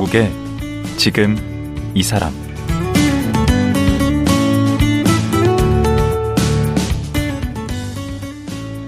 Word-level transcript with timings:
강원국의 0.00 0.32
지금 0.96 1.36
이 1.94 2.02
사람 2.02 2.32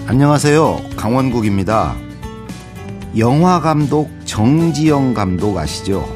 안녕하세요. 0.07 0.81
강원국입니다. 0.97 1.97
영화 3.19 3.61
감독 3.61 4.11
정지영 4.25 5.13
감독 5.13 5.59
아시죠? 5.59 6.09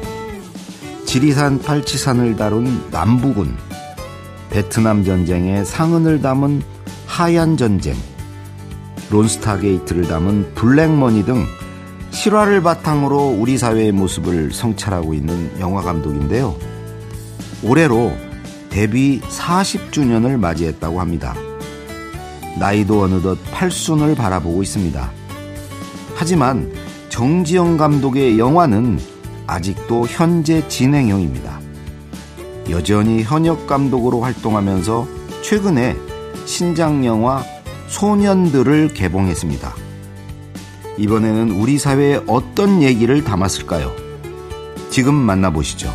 지리산 1.05 1.59
팔치산을 1.59 2.35
다룬 2.35 2.89
남부군, 2.89 3.55
베트남 4.49 5.03
전쟁의 5.03 5.65
상흔을 5.65 6.21
담은 6.21 6.63
하얀 7.05 7.55
전쟁, 7.55 7.95
론스타게이트를 9.11 10.07
담은 10.07 10.53
블랙머니 10.55 11.23
등 11.23 11.45
실화를 12.11 12.61
바탕으로 12.61 13.37
우리 13.39 13.57
사회의 13.57 13.91
모습을 13.91 14.51
성찰하고 14.51 15.13
있는 15.13 15.51
영화 15.59 15.81
감독인데요. 15.81 16.55
올해로 17.63 18.11
데뷔 18.69 19.21
40주년을 19.21 20.37
맞이했다고 20.37 20.99
합니다. 20.99 21.35
나이도 22.59 23.01
어느덧 23.01 23.37
팔순을 23.51 24.15
바라보고 24.15 24.63
있습니다. 24.63 25.11
하지만 26.15 26.71
정지영 27.09 27.77
감독의 27.77 28.39
영화는 28.39 28.99
아직도 29.45 30.07
현재 30.07 30.67
진행형입니다. 30.67 31.59
여전히 32.69 33.23
현역 33.23 33.65
감독으로 33.65 34.21
활동하면서 34.21 35.07
최근에 35.41 35.95
신작 36.45 37.05
영화 37.05 37.43
소년들을 37.87 38.89
개봉했습니다. 38.93 39.86
이번에는 40.97 41.51
우리 41.51 41.77
사회에 41.77 42.21
어떤 42.27 42.81
얘기를 42.81 43.23
담았을까요? 43.23 43.91
지금 44.89 45.13
만나보시죠. 45.13 45.91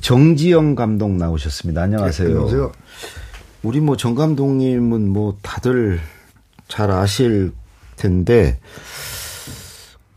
정지영 0.00 0.74
감독 0.74 1.12
나오셨습니다. 1.12 1.82
안녕하세요. 1.82 2.28
네, 2.28 2.34
안녕하세요. 2.34 2.72
우리 3.62 3.80
뭐 3.80 3.96
정 3.96 4.14
감독님은 4.14 5.08
뭐 5.08 5.36
다들 5.42 6.00
잘 6.68 6.90
아실 6.90 7.52
텐데 7.98 8.58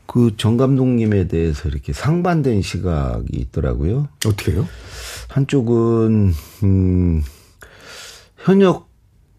그 0.07 0.31
정 0.35 0.57
감독님에 0.57 1.27
대해서 1.27 1.69
이렇게 1.69 1.93
상반된 1.93 2.61
시각이 2.61 3.29
있더라고요. 3.31 4.09
어떻게요? 4.25 4.67
한쪽은 5.29 6.33
음 6.63 7.23
현역 8.37 8.89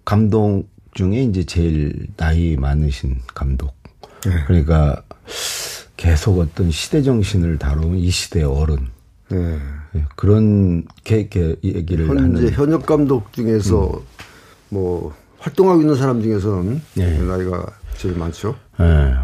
감독 0.04 0.64
중에 0.94 1.24
이제 1.24 1.44
제일 1.44 2.06
나이 2.16 2.56
많으신 2.56 3.20
감독. 3.34 3.74
네. 4.24 4.32
그러니까 4.46 5.02
계속 5.96 6.38
어떤 6.38 6.70
시대 6.70 7.02
정신을 7.02 7.58
다루는 7.58 7.98
이 7.98 8.10
시대의 8.10 8.46
어른. 8.46 8.88
네. 9.28 9.58
예, 9.94 10.04
그런 10.16 10.86
게, 11.04 11.28
게 11.28 11.54
얘기를 11.62 12.08
현재 12.08 12.22
하는 12.22 12.50
현역 12.52 12.86
감독 12.86 13.32
중에서 13.32 14.02
뭐 14.70 15.14
활동하고 15.38 15.80
있는 15.82 15.96
사람 15.96 16.22
중에서는 16.22 16.80
네. 16.94 17.18
나이가 17.20 17.66
제일 17.96 18.16
많죠. 18.16 18.56
예. 18.80 19.14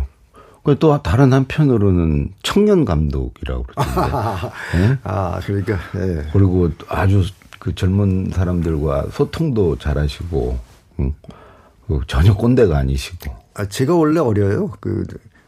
그또 0.65 1.03
다른 1.03 1.33
한편으로는 1.33 2.35
청년 2.43 2.85
감독이라고 2.85 3.63
그러던데. 3.65 4.49
예? 4.77 4.99
아 5.05 5.41
그러니까 5.41 5.79
예. 5.97 6.27
그리고 6.33 6.71
아주 6.89 7.25
그 7.59 7.75
젊은 7.75 8.31
사람들과 8.33 9.07
소통도 9.13 9.79
잘하시고, 9.79 10.59
응. 11.01 11.15
그 11.87 12.01
전혀 12.07 12.35
꼰대가 12.35 12.79
아니시고. 12.79 13.35
아, 13.55 13.67
제가 13.67 13.95
원래 13.95 14.21
어려요. 14.21 14.71
그 14.81 15.05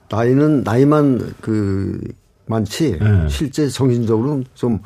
나이는 0.08 0.62
나이만 0.64 1.34
그 1.40 2.00
많지 2.46 2.98
네. 2.98 3.28
실제 3.28 3.68
정신적으로는 3.68 4.44
좀 4.54 4.80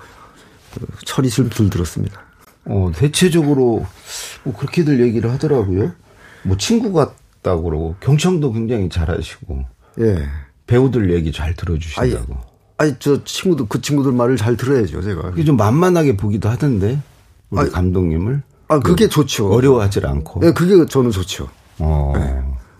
철이 1.06 1.30
좀 1.30 1.48
들들었습니다. 1.48 2.20
어, 2.66 2.90
대체적으로 2.94 3.86
뭐 4.42 4.56
그렇게들 4.56 5.00
얘기를 5.00 5.30
하더라고요. 5.30 5.92
뭐 6.42 6.56
친구 6.56 6.92
같 6.92 7.14
다고 7.44 7.62
그러고 7.64 7.94
경청도 8.00 8.52
굉장히 8.52 8.88
잘하시고 8.88 9.64
예. 10.00 10.26
배우들 10.66 11.12
얘기 11.12 11.30
잘 11.30 11.54
들어주신다고. 11.54 12.36
아니 12.78 12.96
저 12.98 13.22
친구들 13.22 13.66
그 13.68 13.80
친구들 13.80 14.10
말을 14.10 14.36
잘 14.36 14.56
들어야죠 14.56 15.02
제가. 15.02 15.30
그게 15.30 15.44
좀 15.44 15.56
만만하게 15.56 16.16
보기도 16.16 16.48
하던데 16.48 16.98
우리 17.50 17.60
아니, 17.60 17.70
감독님을 17.70 18.42
아 18.68 18.80
그게 18.80 19.08
좋죠. 19.08 19.52
어려워하지 19.52 20.00
않고. 20.02 20.40
예, 20.44 20.52
그게 20.52 20.84
저는 20.86 21.12
좋죠. 21.12 21.48
어. 21.78 22.12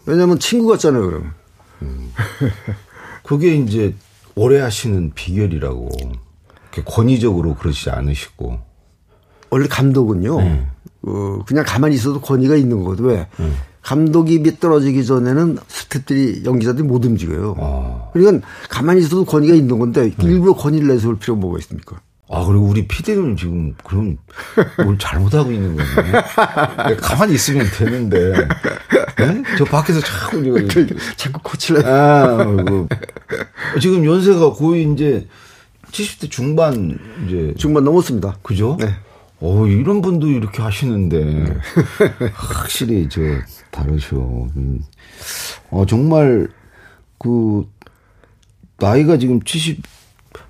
왜냐면 0.07 0.39
친구 0.39 0.67
같잖아요, 0.69 1.07
그럼. 1.07 1.33
그게 3.23 3.55
이제 3.57 3.95
오래 4.35 4.61
하시는 4.61 5.13
비결이라고. 5.15 5.91
권위적으로 6.87 7.55
그러지 7.55 7.91
않으시고. 7.91 8.61
원래 9.51 9.69
감독은요, 9.69 10.41
네. 10.41 10.67
어, 11.03 11.39
그냥 11.47 11.65
가만히 11.65 11.95
있어도 11.95 12.21
권위가 12.21 12.57
있는 12.57 12.83
거거든. 12.83 13.05
왜? 13.05 13.29
감독이 13.85 14.39
밑 14.39 14.61
떨어지기 14.61 15.05
전에는 15.05 15.59
스태프들이, 15.69 16.43
연기자들이 16.45 16.87
못 16.87 17.05
움직여요. 17.05 17.55
어. 17.59 18.11
그러니까 18.15 18.47
가만히 18.71 19.01
있어도 19.01 19.25
권위가 19.25 19.55
있는 19.55 19.79
건데, 19.79 20.11
일부러 20.23 20.55
권위를 20.55 20.89
내세울 20.89 21.19
필요가 21.19 21.41
뭐가 21.41 21.59
있습니까? 21.59 22.01
아, 22.31 22.45
그리고 22.47 22.65
우리 22.65 22.89
피디는 22.89 23.37
지금 23.37 23.75
그럼 23.85 24.17
뭘 24.83 24.97
잘못하고 24.99 25.53
있는 25.53 25.77
거네. 25.77 26.97
가만히 26.97 27.35
있으면 27.35 27.67
되는데. 27.77 28.33
네? 29.19 29.43
저 29.59 29.65
밖에서 29.67 30.01
자꾸 30.01 30.39
이거. 30.39 30.59
자꾸 31.17 31.41
코치를. 31.43 31.87
아, 31.87 32.43
뭐. 32.45 32.89
지금 33.81 34.07
연세가 34.07 34.55
거의 34.55 34.91
이제 34.91 35.29
70대 35.93 36.31
중반 36.31 36.99
이제. 37.27 37.53
중반 37.59 37.85
넘었습니다. 37.85 38.39
그죠? 38.43 38.79
네. 38.81 38.97
어, 39.41 39.67
이런 39.67 40.01
분도 40.01 40.29
이렇게 40.29 40.63
하시는데. 40.63 41.59
확실히 42.33 43.09
저 43.09 43.21
다르셔. 43.71 44.17
음. 44.17 44.81
어, 45.71 45.85
정말 45.87 46.49
그 47.19 47.69
나이가 48.79 49.19
지금 49.19 49.43
70, 49.43 49.83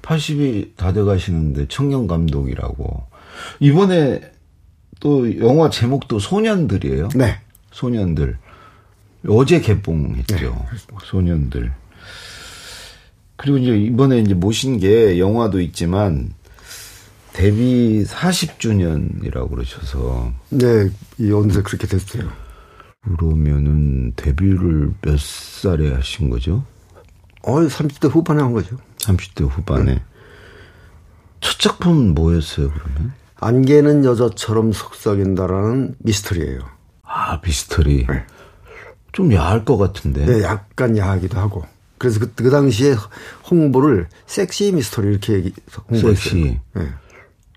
80이 0.03 0.77
다 0.77 0.93
돼 0.93 1.03
가시는데 1.03 1.67
청년 1.69 2.07
감독이라고. 2.07 3.05
이번에 3.61 4.21
또 5.01 5.39
영화 5.41 5.71
제목도 5.71 6.19
소년들이에요. 6.19 7.09
네. 7.17 7.39
소년들. 7.73 8.39
어제 9.29 9.61
개봉했죠. 9.61 10.67
소년들. 11.05 11.73
그리고 13.37 13.59
이제 13.59 13.77
이번에 13.77 14.19
이제 14.21 14.35
모신 14.35 14.79
게 14.79 15.19
영화도 15.19 15.61
있지만 15.61 16.33
데뷔 17.35 18.05
40주년이라고 18.07 19.51
그러셔서 19.51 20.33
네, 20.51 20.89
이 21.19 21.33
언제 21.33 21.63
그렇게 21.63 21.87
됐어요. 21.89 22.29
그러면은 23.03 24.13
데뷔를 24.15 24.93
몇 25.03 25.19
살에 25.21 25.93
하신 25.93 26.31
거죠? 26.31 26.65
어, 27.43 27.57
30대 27.61 28.09
후반에 28.09 28.41
한 28.41 28.53
거죠. 28.53 28.77
30대 28.99 29.47
후반에. 29.51 30.01
첫 31.41 31.59
작품은 31.59 32.15
뭐였어요, 32.15 32.71
그러면? 32.71 33.13
안개는 33.41 34.05
여자처럼 34.05 34.73
속삭인다라는 34.73 35.97
미스터리예요. 35.99 36.61
아, 37.03 37.41
미스터리. 37.45 38.07
네. 38.09 38.25
좀 39.13 39.33
야할 39.35 39.65
것 39.65 39.77
같은데. 39.77 40.25
네, 40.25 40.43
약간 40.45 40.97
야하기도 40.97 41.37
하고. 41.39 41.65
그래서 41.99 42.21
그, 42.21 42.33
그 42.35 42.49
당시에 42.51 42.95
홍보를 43.51 44.09
섹시 44.27 44.71
미스터리 44.73 45.09
이렇게 45.09 45.35
얘기- 45.35 45.53
홍보했어요. 45.91 46.15
섹시. 46.15 46.61
네. 46.75 46.89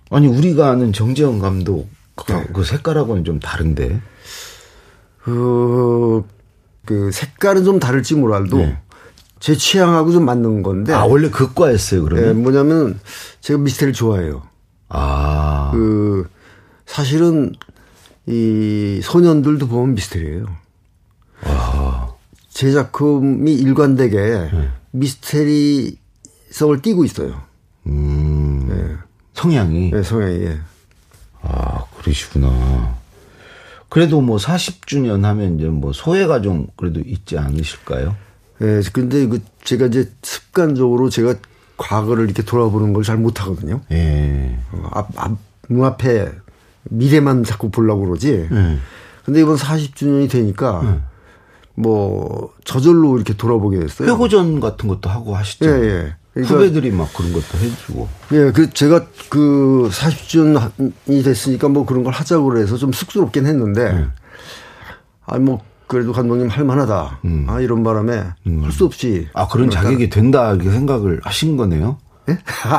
아니, 0.10 0.28
우리가 0.28 0.70
아는 0.70 0.94
정재영 0.94 1.40
감독 1.40 1.90
네. 2.28 2.44
그 2.54 2.64
색깔하고는 2.64 3.24
좀 3.24 3.40
다른데. 3.40 4.02
그, 5.24 6.24
그 6.86 7.12
색깔은 7.12 7.64
좀 7.66 7.80
다를지 7.80 8.16
몰라도 8.16 8.58
네. 8.58 8.78
제 9.40 9.56
취향하고 9.56 10.12
좀 10.12 10.26
맞는 10.26 10.64
건데. 10.64 10.94
아, 10.94 11.06
원래 11.06 11.30
극과였어요, 11.30 12.04
네, 12.04 12.10
그러면? 12.10 12.42
뭐냐면 12.42 13.00
제가 13.42 13.60
미스터리를 13.60 13.94
좋아해요. 13.94 14.44
아. 14.90 15.72
그 15.74 16.28
사실은 16.86 17.54
이 18.26 19.00
소년들도 19.04 19.68
보면 19.68 19.96
미스터리예요. 19.96 20.46
제 22.50 22.72
작품이 22.72 23.54
일관되게 23.54 24.18
네. 24.18 24.70
미스터리성을 24.92 26.82
띠고 26.82 27.06
있어요. 27.06 27.42
음. 27.86 28.47
네. 29.38 29.42
성향이. 29.42 29.92
네, 29.92 30.04
성향이. 30.04 30.34
예. 30.46 30.60
아, 31.44 31.84
그러시구나. 32.00 32.96
그래도 33.90 34.20
뭐 34.22 34.38
40주년 34.38 35.22
하면 35.22 35.58
이제 35.58 35.68
뭐 35.68 35.94
소외가 35.94 36.42
좀 36.42 36.68
그래도 36.76 37.00
있지 37.06 37.38
않으실까요? 37.38 38.16
예, 38.62 38.82
근데 38.92 39.28
그 39.28 39.42
제가 39.64 39.86
이제 39.86 40.12
습관적으로 40.24 41.10
제가 41.10 41.36
과거를 41.78 42.26
이렇게 42.26 42.42
돌아보는 42.44 42.92
걸 42.94 43.04
잘 43.04 43.18
못하거든요. 43.18 43.82
예. 43.92 44.58
어, 44.72 44.90
앞, 44.92 45.10
앞, 45.16 45.38
눈앞에 45.70 46.32
미래만 46.86 47.44
자꾸 47.44 47.70
보려고 47.70 48.06
그러지. 48.08 48.48
예. 48.52 48.78
근데 49.24 49.42
이번 49.42 49.56
40주년이 49.58 50.30
되니까 50.32 51.00
뭐 51.76 52.54
저절로 52.66 53.16
이렇게 53.18 53.34
돌아보게 53.36 53.80
됐어요. 53.80 54.10
회고전 54.12 54.60
같은 54.60 54.90
것도 54.90 55.10
하고 55.10 55.36
하시죠. 55.36 55.66
예, 55.70 55.84
예. 55.88 56.16
그러니까- 56.44 56.56
후배들이 56.56 56.92
막 56.92 57.12
그런 57.14 57.34
것도 57.34 57.58
해주고. 57.58 58.08
예, 58.34 58.52
그 58.52 58.70
제가 58.72 59.06
그 59.30 59.90
40주년이 59.92 61.24
됐으니까 61.24 61.68
뭐 61.70 61.86
그런 61.86 62.04
걸 62.04 62.14
하자고 62.14 62.46
그래서 62.46 62.78
좀 62.78 62.92
쑥스럽긴 62.92 63.46
했는데 63.46 63.94
네. 63.94 64.06
아뭐 65.26 65.62
그래도 65.88 66.12
감독님 66.12 66.50
할 66.50 66.66
만하다. 66.66 67.20
아 67.48 67.60
이런 67.62 67.84
바람에 67.84 68.24
할수 68.62 68.86
없이 68.86 69.28
음. 69.28 69.32
아, 69.34 69.48
그런 69.48 69.70
자격이 69.70 70.10
된다, 70.10 70.52
이렇게 70.54 70.70
생각을 70.70 71.22
하신 71.24 71.56
거네요. 71.56 71.98
예? 72.30 72.38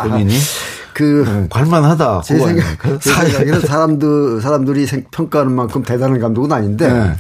본인이? 0.09 0.35
그 0.93 1.23
음, 1.27 1.49
갈만하다. 1.51 2.21
제 2.23 2.39
생각? 2.39 3.01
제 3.01 3.11
생각에는 3.13 3.61
사람들, 3.61 4.41
사람들이 4.43 4.85
생- 4.87 5.05
평가하는 5.11 5.53
만큼 5.55 5.83
대단한 5.83 6.19
감독은 6.21 6.53
아닌데, 6.53 6.93
네. 6.93 7.13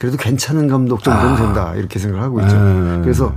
그래도 0.00 0.16
괜찮은 0.16 0.66
감독 0.68 1.04
정도는 1.04 1.36
된다. 1.36 1.74
이렇게 1.76 1.98
생각을 1.98 2.24
하고 2.24 2.40
있죠. 2.40 2.56
네. 2.56 3.00
그래서, 3.02 3.34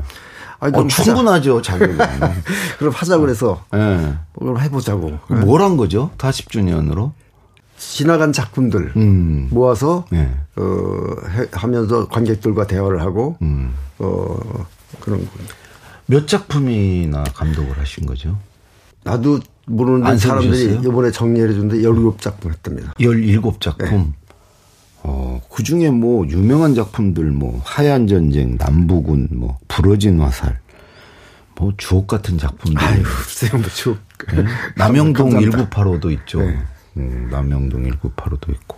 아, 0.59 0.67
어. 0.73 0.87
충분하죠, 0.87 1.61
자격이. 1.61 1.93
그럼 2.79 2.93
하자 2.93 3.17
그래서, 3.17 3.63
예. 3.73 4.13
그럼 4.37 4.59
해보자고. 4.59 5.17
뭘 5.45 5.61
한 5.61 5.77
거죠? 5.77 6.11
40주년으로? 6.17 7.11
지나간 7.77 8.33
작품들 8.33 8.91
음. 8.97 9.47
모아서, 9.51 10.05
네. 10.11 10.29
어, 10.57 10.61
해- 11.29 11.47
하면서 11.53 12.07
관객들과 12.09 12.67
대화를 12.67 13.01
하고, 13.01 13.37
음. 13.41 13.73
어, 13.99 14.37
그런 14.99 15.19
거. 15.21 15.31
몇 16.07 16.27
작품이나 16.27 17.23
감독을 17.23 17.77
하신 17.77 18.05
거죠? 18.05 18.37
나도 19.03 19.39
모르는데 19.65 20.07
안 20.09 20.17
사람들이? 20.17 20.79
이번에 20.85 21.11
정리해 21.11 21.47
줬는데 21.47 21.77
17작품 21.87 22.49
했답니다. 22.51 22.93
17작품. 22.99 24.11
어, 25.03 25.39
그 25.49 25.63
중에 25.63 25.89
뭐, 25.91 26.27
유명한 26.27 26.75
작품들, 26.75 27.25
뭐, 27.31 27.61
하얀 27.63 28.07
전쟁, 28.07 28.57
남부군, 28.59 29.29
뭐, 29.31 29.57
부러진 29.81 30.19
화살, 30.19 30.59
뭐, 31.55 31.73
주옥 31.77 32.07
같은 32.07 32.37
작품들. 32.37 32.83
아유, 32.83 33.01
글쎄요, 33.01 33.59
뭐, 33.59 33.69
쭉. 33.69 33.97
네? 34.35 34.43
남영동 34.75 35.29
감사합니다. 35.29 35.69
1985도 35.69 36.11
있죠. 36.19 36.41
네. 36.41 36.57
음, 36.97 37.29
남영동 37.31 37.83
1985도 37.83 38.49
있고. 38.49 38.77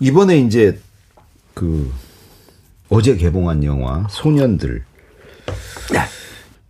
이번에 0.00 0.38
이제 0.38 0.80
그 1.52 1.92
어제 2.88 3.16
개봉한 3.16 3.62
영화 3.64 4.06
소년들. 4.10 4.84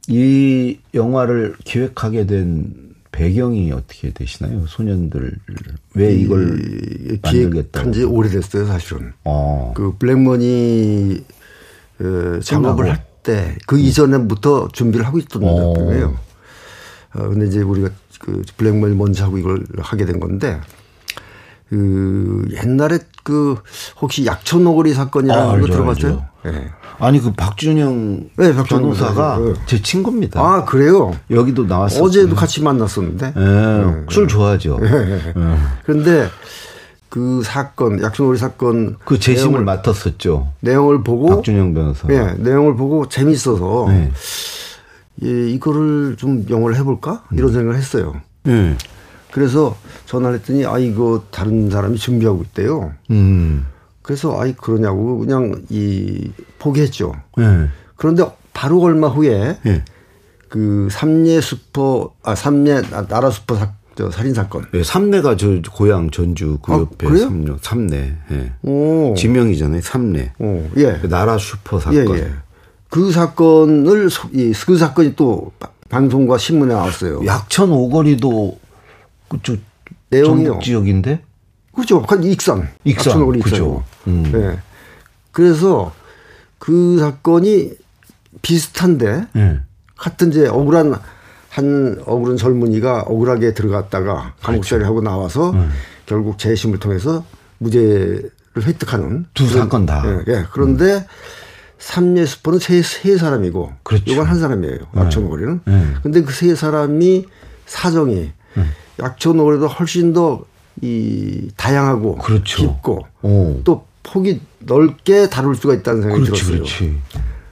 이 0.09 0.79
영화를 0.95 1.55
기획하게 1.65 2.27
된 2.27 2.75
배경이 3.13 3.71
어떻게 3.71 4.11
되시나요? 4.11 4.67
소년들 4.67 5.37
왜 5.95 6.13
이걸 6.15 6.59
만들겠다? 7.23 7.31
기획한 7.31 7.93
지 7.93 8.03
오래됐어요, 8.03 8.67
사실은. 8.67 9.13
어. 9.23 9.73
그 9.77 9.95
블랙머니 9.99 11.25
어, 11.29 11.42
작업을. 12.43 12.91
할 12.91 13.13
때 13.23 13.57
그 13.69 13.79
이전에부터 13.79 14.69
준비를 14.73 15.07
하고 15.07 15.19
있던 15.19 15.45
어. 15.45 15.75
작품이에요. 15.75 16.17
어, 17.15 17.29
근데 17.29 17.47
이제 17.47 17.61
우리가 17.63 17.91
그 18.19 18.43
블랙머니 18.57 18.97
먼저 18.97 19.25
하고 19.25 19.39
이걸 19.39 19.65
하게 19.79 20.07
된 20.07 20.19
건데 20.19 20.61
그 21.69 22.45
옛날에 22.51 22.99
그 23.23 23.57
혹시 24.01 24.27
약초노거리 24.27 24.93
사건이라는 24.93 25.43
아, 25.43 25.47
거 25.47 25.53
알죠, 25.53 25.67
들어봤어요? 25.69 26.25
네. 26.45 26.71
아니 26.99 27.21
그 27.21 27.33
박준영 27.33 28.31
네, 28.37 28.53
변호사가 28.55 29.37
변호사. 29.37 29.39
네. 29.39 29.67
제 29.67 29.81
친구입니다. 29.81 30.41
아 30.41 30.65
그래요? 30.65 31.17
여기도 31.31 31.65
나왔어요. 31.65 32.03
어제도 32.03 32.35
같이 32.35 32.61
만났었는데. 32.63 33.35
예, 33.37 34.05
술 34.11 34.27
좋아하죠. 34.29 34.79
예. 34.83 35.33
그런데 35.85 36.29
그 37.13 37.43
사건 37.45 38.01
약초노거리 38.03 38.39
사건 38.39 38.97
그 39.05 39.19
재심을 39.19 39.51
내용을, 39.61 39.65
맡았었죠. 39.67 40.51
내용을 40.61 41.05
보고 41.05 41.27
박준영 41.27 41.75
변호사. 41.75 42.09
예, 42.09 42.33
내용을 42.39 42.75
보고 42.75 43.07
재밌어서 43.07 43.85
네. 43.91 44.11
예, 45.23 45.51
이거를 45.51 46.17
좀 46.17 46.47
영화를 46.49 46.75
해볼까 46.79 47.23
이런 47.33 47.53
생각을 47.53 47.77
했어요. 47.77 48.15
예. 48.49 48.75
그래서 49.31 49.77
전화를 50.07 50.39
했더니 50.39 50.65
아 50.65 50.79
이거 50.79 51.25
다른 51.31 51.69
사람이 51.69 51.99
준비하고 51.99 52.45
있대요. 52.45 52.95
음. 53.11 53.67
그래서 54.01 54.41
아이 54.41 54.55
그러냐고 54.55 55.19
그냥 55.19 55.61
이 55.69 56.31
포기했죠. 56.59 57.13
예. 57.41 57.69
그런데 57.97 58.25
바로 58.55 58.81
얼마 58.81 59.09
후에 59.09 59.59
예. 59.67 59.85
그 60.49 60.89
삼례 60.91 61.43
슈퍼 61.43 62.15
아 62.23 62.35
삼례 62.35 62.81
나- 62.81 63.07
나라 63.07 63.31
슈퍼 63.31 63.55
사, 63.57 63.71
저 63.95 64.11
살인 64.11 64.33
사건. 64.35 64.65
예, 64.75 64.83
삼례가 64.83 65.37
저 65.37 65.61
고향 65.71 66.11
전주 66.11 66.59
그 66.63 66.73
아, 66.73 66.79
옆에 66.79 67.07
그래요? 67.07 67.25
삼례. 67.25 67.53
삼례. 67.61 68.17
예. 68.31 68.53
오, 68.63 69.15
지명이잖아요. 69.17 69.83
삼례. 69.83 70.33
오, 70.39 70.67
예, 70.77 70.99
그 71.01 71.09
나라 71.09 71.37
슈퍼 71.39 71.77
예, 71.77 71.81
사건. 72.01 72.17
예. 72.19 72.33
그 72.89 73.11
사건을 73.13 74.09
그 74.67 74.77
사건이 74.79 75.15
또 75.17 75.53
바- 75.59 75.71
방송과 75.89 76.39
신문에 76.39 76.73
나왔어요. 76.75 77.25
약천 77.27 77.71
오거리도 77.71 78.59
그쪽 79.29 79.59
내용이요. 80.11 80.45
전북 80.47 80.63
지역인데. 80.65 81.23
그렇죠. 81.75 82.03
그 82.03 82.27
익산. 82.27 82.69
익산, 82.85 83.11
약촌으로 83.13 83.29
그죠. 83.41 83.41
익산이고. 83.41 83.83
음. 84.09 84.33
예. 84.35 84.59
그래서 85.33 85.93
그 86.59 86.99
사건이 86.99 87.73
비슷한데 88.43 89.27
예. 89.37 89.61
같은 89.97 90.31
이제 90.31 90.47
억울한 90.49 90.95
한 91.53 92.01
억울한 92.07 92.39
젊은이가 92.39 93.03
억울하게 93.03 93.53
들어갔다가 93.53 94.33
감옥살이 94.41 94.85
하고 94.85 95.03
나와서 95.03 95.51
음. 95.51 95.71
결국 96.07 96.39
재심을 96.39 96.79
통해서 96.79 97.27
무죄를 97.59 98.31
획득하는 98.57 99.27
두 99.35 99.47
그런- 99.47 99.59
사건 99.65 99.85
다. 99.85 100.03
음. 100.03 100.25
예, 100.29 100.33
예. 100.33 100.45
그런데 100.51 101.07
삼례 101.79 102.25
슈퍼는 102.25 102.59
세, 102.59 102.81
세 102.81 103.19
사람이고 103.19 103.71
그렇죠. 103.83 104.05
이건 104.07 104.27
한 104.27 104.39
사람이에요. 104.41 104.79
약촌오거리는. 104.97 105.61
네. 105.67 105.87
근데 106.03 106.23
그 106.23 106.33
세 106.33 106.55
사람이 106.55 107.27
사정이 107.67 108.33
네. 108.55 108.65
약촌오거리도 109.01 109.67
훨씬 109.69 110.13
더 110.13 110.45
이 110.81 111.51
다양하고 111.59 112.17
그렇죠. 112.17 112.57
깊고 112.63 113.07
오. 113.21 113.61
또 113.63 113.85
폭이 114.03 114.41
넓게 114.61 115.29
다룰 115.29 115.55
수가 115.55 115.75
있다는 115.75 116.01
생각이 116.01 116.23
그렇지, 116.25 116.45
들었어요. 116.47 116.57
그렇지. 116.65 116.99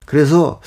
그래서 0.06 0.60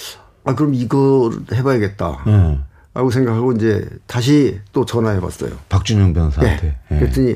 아 0.44 0.54
그럼 0.54 0.76
이거 0.76 1.32
해봐야겠다. 1.52 2.24
예. 2.28 2.60
라고 2.94 3.10
생각하고 3.10 3.54
이제 3.54 3.88
다시 4.08 4.60
또 4.72 4.86
전화해 4.86 5.20
봤어요. 5.20 5.52
박준영 5.70 6.14
변호사한테. 6.14 6.78
예. 6.92 6.96
예. 6.96 7.00
그랬더니 7.00 7.36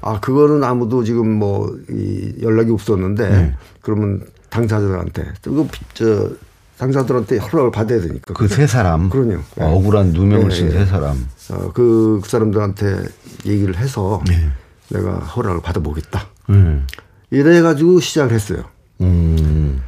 아 0.00 0.18
그거는 0.20 0.64
아무도 0.64 1.04
지금 1.04 1.28
뭐 1.38 1.68
이 1.90 2.34
연락이 2.42 2.70
없었는데 2.70 3.28
네. 3.28 3.54
그러면 3.82 4.24
당사자들한테 4.50 5.26
이거 5.46 5.66
저 5.94 6.30
당사자들한테 6.78 7.38
허락을 7.38 7.70
받아야 7.72 8.00
되니까. 8.00 8.32
그 8.34 8.46
세 8.48 8.66
사람. 8.66 9.10
그럼요. 9.10 9.32
예. 9.60 9.62
어, 9.62 9.74
억울한 9.74 10.12
누명을 10.12 10.50
예, 10.52 10.54
쓴 10.54 10.66
예. 10.68 10.70
세 10.70 10.86
사람. 10.86 11.28
어, 11.50 11.72
그, 11.74 12.20
그 12.22 12.28
사람들한테 12.28 13.02
얘기를 13.46 13.76
해서 13.76 14.22
네. 14.28 14.48
내가 14.90 15.18
허락을 15.18 15.60
받아보겠다. 15.60 16.26
음. 16.50 16.86
이래가지고 17.30 18.00
시작을 18.00 18.32
했어요. 18.32 18.64
음. 19.02 19.82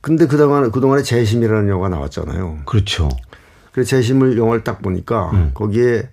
근데 0.00 0.26
그동안, 0.26 0.70
그동안에 0.70 1.02
재심이라는 1.02 1.68
영화가 1.68 1.88
나왔잖아요. 1.88 2.58
그렇죠. 2.66 3.08
그래서 3.74 3.88
재심을 3.90 4.38
영화를 4.38 4.62
딱 4.62 4.80
보니까 4.82 5.30
음. 5.32 5.50
거기에 5.52 6.08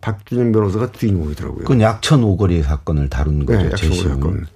박준영 0.00 0.52
변호사가 0.52 0.92
주인공이더라고요. 0.92 1.62
그건 1.62 1.80
약천 1.80 2.22
오거리 2.22 2.62
사건을 2.62 3.10
다룬 3.10 3.44
거죠. 3.44 3.60
네, 3.60 3.70
재심은. 3.74 4.14
사건. 4.14 4.46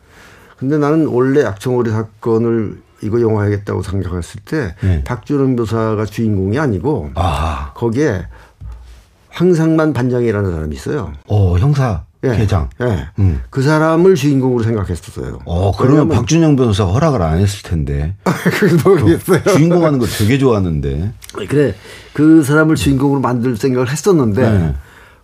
근데 0.56 0.78
나는 0.78 1.06
원래 1.06 1.42
약청오리 1.42 1.90
사건을 1.90 2.80
이거 3.02 3.20
영화하겠다고 3.20 3.82
생각했을 3.82 4.40
때 4.44 4.76
네. 4.80 5.02
박준영 5.02 5.56
변호사가 5.56 6.04
주인공이 6.04 6.56
아니고 6.56 7.10
아, 7.16 7.72
거기에 7.74 8.28
황상만 9.40 9.92
반장이라는 9.92 10.50
사람이 10.50 10.74
있어요. 10.74 11.12
어 11.28 11.58
형사 11.58 12.04
예. 12.24 12.34
계장. 12.36 12.70
예. 12.80 13.06
음. 13.18 13.42
그 13.50 13.60
사람을 13.60 14.14
주인공으로 14.14 14.62
생각했었어요. 14.64 15.40
어 15.44 15.72
그러면 15.76 16.08
박준영 16.08 16.56
변호사가 16.56 16.90
허락을 16.92 17.20
안 17.20 17.38
했을 17.38 17.62
텐데. 17.62 18.14
모르겠어요. 18.84 19.42
주인공 19.54 19.84
하는 19.84 19.98
거 19.98 20.06
되게 20.06 20.38
좋아하는데. 20.38 21.12
그래 21.48 21.74
그 22.14 22.42
사람을 22.42 22.76
주인공으로 22.76 23.20
만들 23.20 23.56
생각을 23.58 23.90
했었는데 23.90 24.50
네. 24.50 24.74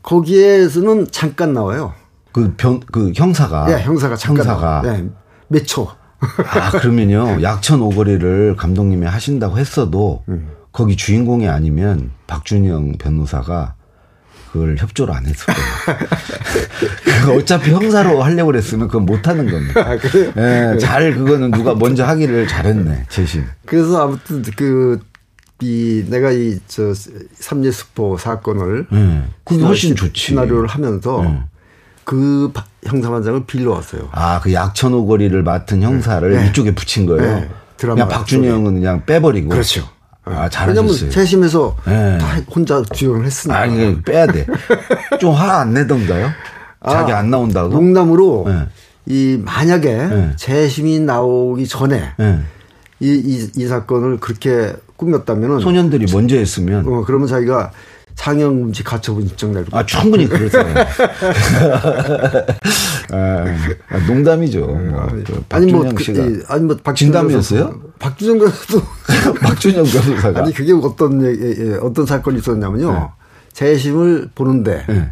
거기에서는 0.02 1.06
잠깐 1.10 1.54
나와요. 1.54 1.94
그 2.32 2.54
변 2.56 2.80
그 2.92 3.12
형사가. 3.14 3.66
예, 3.72 3.82
형사가 3.82 4.16
잠깐 4.16 4.46
형사가. 4.46 4.82
예, 4.86 5.04
몇 5.48 5.66
초. 5.66 5.88
아 6.20 6.70
그러면요 6.70 7.38
약천 7.42 7.80
오거리를 7.80 8.56
감독님이 8.56 9.06
하신다고 9.06 9.58
했어도 9.58 10.22
음. 10.28 10.50
거기 10.70 10.96
주인공이 10.96 11.48
아니면 11.48 12.10
박준영 12.26 12.92
변호사가 12.98 13.74
그걸 14.52 14.76
협조를 14.78 15.14
안 15.14 15.24
했을 15.26 15.46
거예요. 15.46 17.38
어차피 17.38 17.70
형사로 17.70 18.22
하려고 18.22 18.48
그랬으면 18.52 18.88
그건 18.88 19.06
못 19.06 19.26
하는 19.26 19.50
겁니다. 19.50 19.80
아, 19.80 19.96
그래요? 19.96 20.32
예, 20.36 20.78
잘 20.78 21.14
그거는 21.14 21.50
누가 21.52 21.74
먼저 21.74 22.04
하기를 22.04 22.46
잘했네 22.48 23.06
재심. 23.08 23.44
그래서 23.66 24.02
아무튼 24.02 24.42
그 24.56 25.00
이 25.64 26.04
내가 26.08 26.32
이 26.32 26.58
저 26.66 26.92
삼례스포 27.38 28.18
사건을 28.18 28.86
네. 28.90 29.22
그게 29.44 29.62
훨씬 29.62 29.90
시- 29.90 29.94
좋지. 29.94 30.20
시나리오를 30.20 30.66
하면서 30.68 31.22
네. 31.22 31.40
그 32.02 32.50
바- 32.52 32.64
형사반장을 32.84 33.46
빌려왔어요. 33.46 34.08
아, 34.10 34.40
그 34.40 34.52
약천오거리를 34.52 35.40
맡은 35.44 35.82
형사를 35.82 36.28
네. 36.32 36.48
이쪽에 36.48 36.74
붙인 36.74 37.06
거예요. 37.06 37.22
네. 37.42 37.48
드라마 37.76 37.94
그냥 37.94 38.08
박준영은 38.08 38.74
그냥 38.74 39.06
빼버리고. 39.06 39.50
그렇죠. 39.50 39.88
아, 40.24 40.48
잘하셨어요. 40.48 41.10
재심에서 41.10 41.76
네. 41.86 42.18
다 42.18 42.36
혼자 42.54 42.82
주연을 42.82 43.24
했으니까. 43.26 43.58
아니, 43.58 44.00
빼야 44.02 44.26
돼. 44.26 44.46
좀 45.20 45.34
화 45.34 45.60
안 45.60 45.74
내던가요? 45.74 46.30
자기 46.88 47.12
아, 47.12 47.18
안 47.18 47.30
나온다고? 47.30 47.68
농담으로 47.70 48.44
네. 48.46 48.66
이 49.06 49.40
만약에 49.44 49.94
네. 49.96 50.30
재심이 50.36 51.00
나오기 51.00 51.66
전에 51.66 52.12
네. 52.16 52.40
이, 53.00 53.08
이, 53.08 53.50
이 53.56 53.66
사건을 53.66 54.18
그렇게 54.18 54.72
꾸몄다면은 54.96 55.58
소년들이 55.60 56.06
먼저 56.12 56.36
했으면. 56.36 56.86
어, 56.86 57.02
그러면 57.04 57.26
자기가 57.26 57.72
상영금지 58.14 58.84
가처분 58.84 59.24
입증 59.24 59.52
내고 59.52 59.76
아, 59.76 59.84
충분히 59.84 60.28
그렇잖아요. 60.28 60.86
아, 63.10 63.44
아, 63.90 63.98
농담이죠. 64.06 64.60
뭐, 64.66 65.06
그 65.24 65.42
아니 65.50 65.72
뭐 65.72 65.82
박준영 65.84 66.26
그. 66.26 66.38
이, 66.40 66.42
아니 66.48 66.64
뭐 66.64 66.76
박준영 66.76 67.12
진담이었어요? 67.12 67.80
박준영 67.98 68.38
변호사도 68.38 68.82
박준영 69.40 69.84
변호사가. 69.84 70.40
아니 70.40 70.52
그게 70.52 70.72
어떤 70.72 71.24
얘기- 71.24 71.62
예, 71.62 71.74
어떤 71.80 72.06
사건이 72.06 72.38
있었냐면요. 72.38 72.92
네. 72.92 72.98
재심을 73.52 74.30
보는데 74.34 74.84
네. 74.88 75.08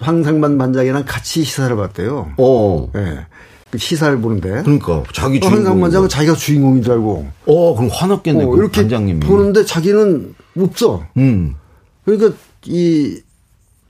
황상만 0.00 0.58
반장이랑 0.58 1.04
같이 1.06 1.44
시사를 1.44 1.74
봤대요. 1.76 2.32
어. 2.38 2.90
예. 2.96 3.26
그 3.70 3.78
시사를 3.78 4.18
보는데 4.20 4.62
그러니까 4.62 5.04
자기 5.12 5.38
황상만 5.38 5.62
주인공. 5.64 5.80
반장은 5.82 6.08
자기가 6.08 6.34
주인공인 6.34 6.82
줄 6.82 6.92
알고 6.94 7.26
어, 7.46 7.74
그럼 7.76 7.88
화났겠네. 7.92 8.44
어, 8.44 8.48
그 8.48 8.58
이렇게 8.58 8.80
반장님이. 8.82 9.20
보는데 9.20 9.64
자기는 9.64 10.34
없어. 10.58 11.04
음. 11.16 11.54
그러니까 12.04 12.36
이 12.66 13.20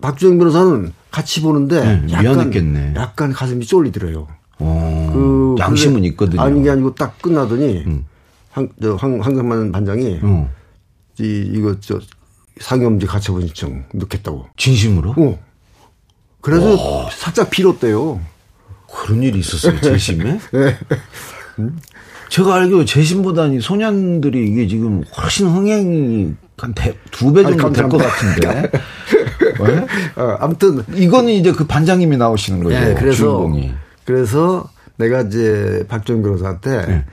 박주영 0.01 0.39
변호사는 0.39 0.93
같이 1.11 1.43
보는데 1.43 1.81
네, 1.81 2.13
약간 2.13 2.23
미안했겠네. 2.23 2.95
약간 2.97 3.33
가슴이 3.33 3.67
쫄리더래요. 3.67 4.29
어. 4.59 5.11
그 5.13 5.57
양심은 5.59 6.05
있거든요. 6.05 6.41
아니 6.41 6.63
게 6.63 6.71
아니고 6.71 6.95
딱 6.95 7.21
끝나더니 7.21 7.85
음. 7.87 8.07
황, 8.51 8.69
저 8.81 8.95
황, 8.97 9.21
황상만 9.21 9.73
반장이 9.73 10.21
어. 10.23 10.51
이 11.19 11.51
이거 11.55 11.77
저 11.81 11.99
상염지 12.61 13.07
가처분 13.07 13.47
신청 13.47 13.85
넣겠다고. 13.95 14.47
진심으로? 14.57 15.15
어. 15.17 15.39
그래서 16.41 17.09
살짝 17.11 17.51
빌었대요. 17.51 18.21
그런 18.93 19.23
일이 19.23 19.39
있었어요, 19.39 19.81
재심에? 19.83 20.39
네. 20.53 20.79
제가 22.29 22.55
알기로 22.57 22.85
재심보다는 22.85 23.61
소년들이 23.61 24.49
이게 24.49 24.67
지금 24.69 25.03
훨씬 25.17 25.49
흥행이 25.49 26.35
한두배 26.61 27.45
아니, 27.45 27.57
정도 27.57 27.73
될 27.73 27.89
것. 27.89 27.99
같은데. 27.99 28.71
네? 29.61 29.87
어, 30.17 30.37
아무튼 30.41 30.83
이거는 30.95 31.33
이제 31.33 31.53
그 31.53 31.67
반장님이 31.67 32.17
나오시는 32.17 32.63
거죠. 32.63 32.79
네, 32.79 32.95
그래서 32.95 33.17
주인공이. 33.17 33.73
그래서 34.05 34.69
내가 34.97 35.23
이제 35.23 35.85
박정 35.89 36.23
변호사한테 36.23 36.87
네. 36.87 37.05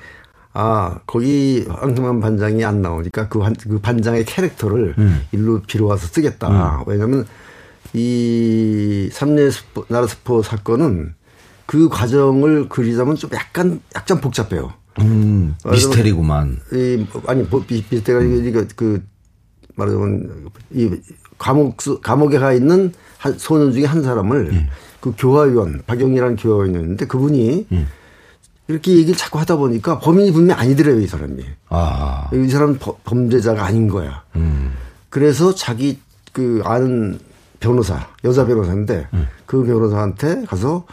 아 0.54 1.00
거기 1.06 1.66
황승만 1.70 2.20
반장이 2.20 2.66
안 2.66 2.82
나오니까 2.82 3.28
그, 3.30 3.40
한, 3.40 3.56
그 3.56 3.80
반장의 3.80 4.26
캐릭터를 4.26 4.96
음. 4.98 5.22
일로 5.32 5.62
빌어와서 5.62 6.08
쓰겠다. 6.08 6.84
왜냐하면 6.88 7.26
이 7.94 9.10
삼례 9.12 9.50
스포, 9.52 9.86
나라 9.88 10.08
스포 10.08 10.42
사건은 10.42 11.14
그 11.66 11.90
과정을 11.90 12.70
그리자면 12.70 13.16
좀 13.16 13.30
약간 13.34 13.82
약간 13.96 14.20
복잡해요. 14.22 14.74
음, 15.00 15.56
미스테리구만. 15.70 16.60
이 16.74 17.06
아니 17.28 17.44
뭐, 17.44 17.64
비- 17.66 17.84
비슷해가 17.84 18.22
이거 18.22 18.64
그 18.76 19.04
말하자면 19.82 20.50
이 20.72 20.90
감옥 21.38 21.82
수- 21.82 22.00
감옥에 22.02 22.40
가 22.40 22.52
있는 22.54 22.92
한 23.18 23.38
소년 23.38 23.72
중에 23.72 23.86
한 23.86 24.04
사람을 24.04 24.54
예. 24.54 24.68
그 25.00 25.14
교화위원 25.18 25.84
박영이라는 25.88 26.36
교화위원이었는데 26.36 27.06
그분이 27.06 27.68
예. 27.72 27.86
이렇게 28.68 28.92
얘기를 28.98 29.16
자꾸 29.16 29.40
하다 29.40 29.56
보니까 29.56 30.00
범인이 30.00 30.32
분명 30.34 30.58
히 30.58 30.62
아니더래요 30.64 31.00
이 31.00 31.08
사람이 31.08 31.46
아, 31.70 32.30
이 32.34 32.50
사람은 32.50 32.80
버- 32.80 32.98
범죄자가 33.06 33.64
아닌 33.64 33.88
거야. 33.88 34.24
음. 34.36 34.74
그래서 35.10 35.56
자기 35.56 36.00
그 36.34 36.62
아는 36.66 37.20
변호사 37.60 38.08
여자 38.26 38.46
변호사인데 38.46 39.08
예. 39.14 39.28
그 39.46 39.64
변호사한테 39.64 40.44
가서 40.46 40.86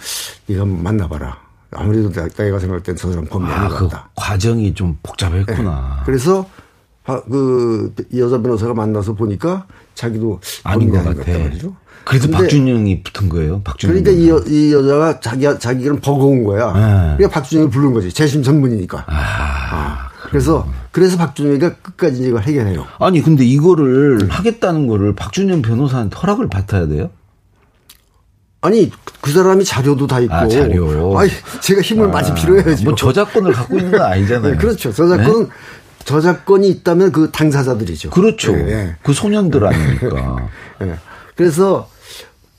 네가 0.47 0.64
만나봐라. 0.67 1.43
아무래도 1.76 2.09
내가 2.12 2.29
생각할 2.61 2.83
땐 2.85 2.95
저 2.95 3.11
사람 3.11 3.25
범인 3.25 3.49
아, 3.50 3.57
아닌 3.57 3.69
것그 3.71 3.88
같다. 3.88 4.09
과정이 4.14 4.73
좀 4.75 4.97
복잡했구나. 5.03 6.03
그래서 6.07 6.43
아, 6.57 6.62
그 7.04 7.94
여자 8.16 8.40
변호사가 8.40 8.75
만나서 8.75 9.14
보니까 9.14 9.66
자기도 9.94 10.40
아닌 10.62 10.90
것 10.90 11.04
같아. 11.04 11.38
말이죠. 11.38 11.76
근데 12.04 12.30
박준영이 12.30 13.02
붙은 13.02 13.28
거예요. 13.28 13.62
박준영. 13.62 14.02
그러니까 14.02 14.11
이, 14.23 14.28
여, 14.28 14.38
이 14.46 14.73
여자가 14.73 15.20
자기 15.20 15.46
자기는 15.58 16.00
버거운 16.00 16.44
거야. 16.44 16.73
네. 16.73 17.16
그러니까 17.16 17.28
박준영을 17.28 17.70
부른 17.70 17.94
거지. 17.94 18.12
재심 18.12 18.42
전문이니까. 18.42 19.04
아, 19.06 19.14
아, 19.73 20.08
그래서 20.28 20.66
그래서 20.92 21.16
박준영이가 21.16 21.76
끝까지 21.76 22.23
이걸 22.23 22.42
해결해요. 22.42 22.87
아니 22.99 23.23
근데 23.23 23.44
이거를 23.44 24.28
하겠다는 24.30 24.87
거를 24.87 25.14
박준영 25.14 25.62
변호사한테 25.62 26.16
허락을 26.16 26.49
받아야 26.49 26.87
돼요? 26.87 27.11
아니 28.61 28.90
그 29.20 29.30
사람이 29.30 29.64
자료도 29.64 30.06
다 30.06 30.20
있고. 30.20 30.34
아, 30.34 30.49
자료. 30.49 31.18
아니 31.18 31.30
제가 31.61 31.80
힘을 31.82 32.08
많이 32.08 32.34
필요해야죠. 32.34 32.84
뭐 32.84 32.94
저작권을 32.94 33.52
갖고 33.52 33.78
있는 33.78 33.92
건 33.92 34.02
아니잖아요. 34.02 34.52
네, 34.52 34.58
그렇죠. 34.58 34.92
저작권은 34.92 35.44
네? 35.44 35.50
저작권이 36.04 36.68
있다면 36.68 37.12
그 37.12 37.30
당사자들이죠. 37.30 38.11
그렇죠. 38.11 38.52
예, 38.54 38.68
예. 38.70 38.96
그 39.02 39.12
소년들 39.12 39.64
아닙니까? 39.66 40.49
예. 40.82 40.94
그래서 41.34 41.88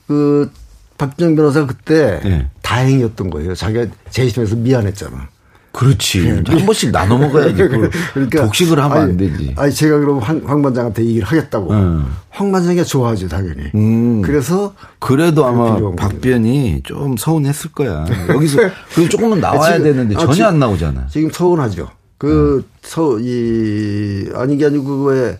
그 0.06 0.50
박정 0.98 1.36
변호사가 1.36 1.66
그때 1.66 2.20
예. 2.24 2.46
다행이었던 2.62 3.30
거예요. 3.30 3.54
자기가 3.54 3.86
재심에서 4.10 4.56
미안했잖아. 4.56 5.28
그렇지. 5.72 6.26
한 6.46 6.64
번씩 6.64 6.90
나눠 6.90 7.18
먹어야지. 7.18 7.54
그걸 7.54 7.90
독식을 8.30 8.78
하면 8.82 8.96
네. 8.96 9.02
아니, 9.02 9.10
안 9.10 9.16
되지. 9.38 9.54
아니 9.58 9.72
제가 9.74 9.98
그럼 9.98 10.18
황, 10.20 10.40
황 10.46 10.62
반장한테 10.62 11.04
얘기를 11.04 11.26
하겠다고. 11.28 11.70
음. 11.70 12.06
황 12.30 12.50
반장이 12.50 12.82
좋아하죠 12.82 13.28
당연히. 13.28 13.64
음. 13.74 14.22
그래서 14.22 14.74
그래도 14.98 15.44
아마 15.44 15.78
박변이 15.96 16.80
좀 16.82 17.18
서운했을 17.18 17.72
거야. 17.72 18.06
여기서 18.30 18.58
그 18.94 19.06
조금은 19.06 19.40
나와야 19.42 19.74
지금- 19.76 19.84
되는데 19.84 20.16
아, 20.16 20.20
전혀 20.20 20.32
지금- 20.32 20.48
안 20.48 20.58
나오잖아. 20.58 21.06
지금 21.10 21.30
서운하죠. 21.30 21.90
그, 22.18 22.66
서, 22.82 23.18
이, 23.18 24.28
아니, 24.34 24.56
게 24.56 24.66
아니고, 24.66 24.84
그거에, 24.84 25.38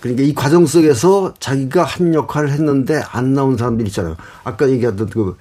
그러니까 0.00 0.22
이 0.22 0.34
과정 0.34 0.66
속에서 0.66 1.32
자기가 1.40 1.82
한 1.84 2.12
역할을 2.12 2.50
했는데 2.50 3.00
안 3.10 3.32
나온 3.32 3.56
사람들 3.56 3.86
있잖아요. 3.86 4.16
아까 4.44 4.68
얘기했던 4.68 5.08
그, 5.08 5.36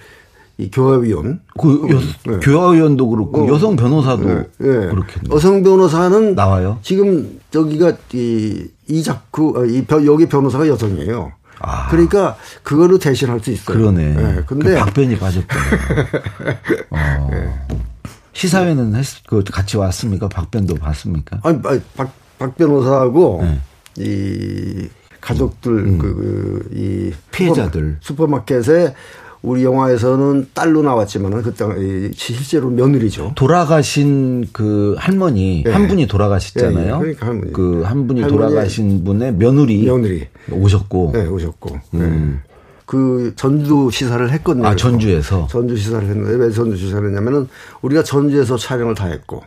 이 0.57 0.69
교화위원. 0.71 1.41
그 1.59 1.87
여, 1.89 2.31
네. 2.31 2.39
교화위원도 2.39 3.09
그렇고 3.09 3.43
어. 3.43 3.47
여성 3.53 3.75
변호사도 3.75 4.29
예. 4.29 4.45
그렇겠네. 4.61 5.29
여성 5.31 5.63
변호사는 5.63 6.35
나와요? 6.35 6.77
지금 6.83 7.39
저기가 7.51 7.93
이, 8.13 8.67
이 8.87 9.03
작구, 9.03 9.53
어, 9.57 9.65
이, 9.65 9.83
변- 9.83 10.05
여기 10.05 10.27
변호사가 10.29 10.67
여성이에요. 10.67 11.33
아. 11.59 11.89
그러니까 11.89 12.37
그거를 12.61 12.99
대신할 12.99 13.39
수 13.39 13.51
있어요. 13.51 13.77
그러네. 13.77 14.15
예, 14.37 14.43
근데 14.45 14.69
그 14.69 14.75
박변이 14.75 15.17
빠졌구나. 15.17 15.61
어. 16.91 17.67
시사회는 18.33 18.95
했, 18.95 19.05
그 19.27 19.43
같이 19.43 19.77
왔습니까? 19.77 20.27
박변도 20.27 20.75
봤습니까? 20.75 21.39
아니, 21.43 21.61
박, 21.61 22.11
박 22.39 22.57
변호사하고 22.57 23.43
네. 23.43 23.59
이 24.03 24.87
가족들 25.21 25.97
그, 25.97 25.97
그, 25.97 26.69
이 26.73 27.07
음. 27.07 27.13
피해자들. 27.31 27.97
슈퍼, 28.01 28.27
마켓에 28.27 28.93
우리 29.41 29.63
영화에서는 29.63 30.49
딸로 30.53 30.81
나왔지만은 30.83 31.41
그때 31.43 31.65
이 31.77 32.11
실제로 32.15 32.69
며느리죠. 32.69 33.33
돌아가신 33.35 34.47
그 34.53 34.95
할머니 34.97 35.63
예. 35.67 35.71
한 35.71 35.87
분이 35.89 36.07
돌아가셨잖아요. 36.07 36.85
예, 36.85 36.87
예. 36.95 36.99
그러니까 36.99 37.25
할머니. 37.27 37.51
그 37.53 37.83
한 37.85 38.07
분이 38.07 38.21
돌아가신 38.27 39.03
분의 39.03 39.33
며느리, 39.33 39.83
며느리. 39.85 40.27
오셨고 40.49 41.11
네, 41.13 41.25
오셨고. 41.27 41.77
음. 41.95 42.41
네. 42.83 42.85
그 42.85 43.33
전주 43.35 43.89
시사를 43.91 44.31
했거든요. 44.31 44.67
아. 44.67 44.75
전주에서? 44.75 45.47
전주 45.49 45.75
시사를 45.77 46.07
했는데 46.07 46.35
왜 46.35 46.51
전주 46.51 46.77
시사를 46.77 47.07
했냐면은 47.07 47.47
우리가 47.81 48.03
전주에서 48.03 48.57
촬영을 48.57 48.95
다 48.95 49.07
했고. 49.07 49.43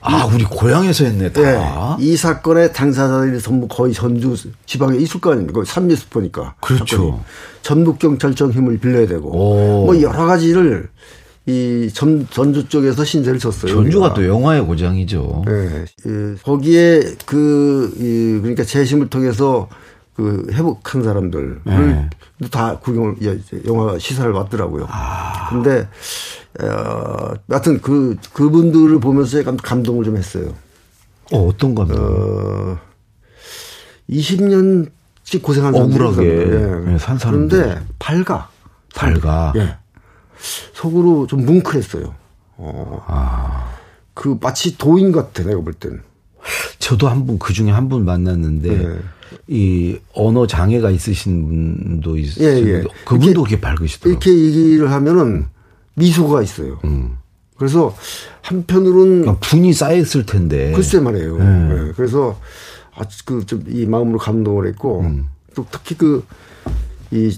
아 0.00 0.24
우리 0.32 0.44
고향에서 0.44 1.04
했네 1.04 1.32
다. 1.32 1.96
예, 1.98 2.04
이 2.04 2.16
사건의 2.16 2.72
당사자들이 2.72 3.40
전부 3.40 3.66
거의 3.66 3.92
전주 3.92 4.36
지방에 4.64 4.98
있을 4.98 5.20
거 5.20 5.32
아닙니까? 5.32 5.62
삼리스포니까. 5.64 6.54
그렇죠. 6.60 7.20
전북경찰청 7.62 8.52
힘을 8.52 8.78
빌려야 8.78 9.08
되고. 9.08 9.30
오. 9.30 9.86
뭐 9.86 10.00
여러 10.00 10.26
가지를 10.26 10.88
이 11.46 11.90
전, 11.92 12.26
전주 12.30 12.68
쪽에서 12.68 13.04
신세를 13.04 13.38
졌어요. 13.38 13.72
전주가 13.72 14.06
우리가. 14.06 14.14
또 14.14 14.26
영화의 14.26 14.64
고장이죠. 14.66 15.44
예. 15.48 15.84
예, 16.06 16.34
거기에 16.42 17.02
그, 17.24 17.92
이, 17.98 18.40
그러니까 18.40 18.64
재심을 18.64 19.08
통해서 19.08 19.68
그 20.16 20.46
회복한 20.50 21.02
사람들을 21.02 21.60
네. 21.64 22.10
다 22.50 22.78
구경을, 22.78 23.16
예, 23.22 23.38
영화 23.66 23.98
시사를 23.98 24.32
왔더라고요. 24.32 24.86
아. 24.88 25.50
근데, 25.50 25.86
어, 26.58 27.34
하여튼 27.50 27.82
그, 27.82 28.16
그분들을 28.32 28.98
보면서 28.98 29.38
약간 29.38 29.58
감동을 29.58 30.04
좀 30.04 30.16
했어요. 30.16 30.54
어, 31.32 31.46
어떤 31.48 31.74
겁니까? 31.74 32.00
어, 32.00 32.78
20년씩 34.08 35.42
고생한 35.42 35.74
사람들 35.74 36.02
억울하게 36.02 36.92
예, 36.92 36.98
산 36.98 37.18
사람들. 37.18 37.58
그런데 37.58 37.86
밝아. 37.98 38.48
밝아. 38.94 39.52
예. 39.56 39.76
속으로 40.72 41.26
좀 41.26 41.44
뭉클했어요. 41.44 42.14
어. 42.56 43.04
아. 43.06 43.74
그 44.14 44.38
마치 44.40 44.78
도인 44.78 45.12
같아 45.12 45.42
내가 45.42 45.60
볼 45.60 45.74
때는. 45.74 46.00
저도 46.78 47.08
한 47.08 47.26
분 47.26 47.38
그 47.38 47.52
중에 47.52 47.70
한 47.70 47.88
분 47.88 48.04
만났는데 48.04 48.68
예. 48.84 48.98
이 49.48 49.98
언어 50.14 50.46
장애가 50.46 50.90
있으신 50.90 51.46
분도 51.46 52.16
있 52.16 52.40
예, 52.40 52.44
예. 52.44 52.84
그분도 53.04 53.42
그렇게 53.44 53.60
밝으시더라고요. 53.60 54.12
이렇게 54.12 54.30
얘기를 54.32 54.90
하면은 54.90 55.46
미소가 55.94 56.42
있어요. 56.42 56.78
음. 56.84 57.16
그래서 57.56 57.96
한편으로는 58.42 59.20
그러니까 59.22 59.38
분이 59.40 59.72
쌓였을 59.72 60.26
텐데. 60.26 60.72
글쎄 60.72 61.00
말이에요. 61.00 61.38
네. 61.38 61.70
예, 61.88 61.92
그래서 61.96 62.38
아주 62.94 63.24
그좀 63.24 63.64
이 63.68 63.86
마음으로 63.86 64.18
감동을 64.18 64.66
했고 64.68 65.00
음. 65.00 65.26
또 65.54 65.66
특히 65.70 65.96
그 65.96 66.22
이 67.12 67.32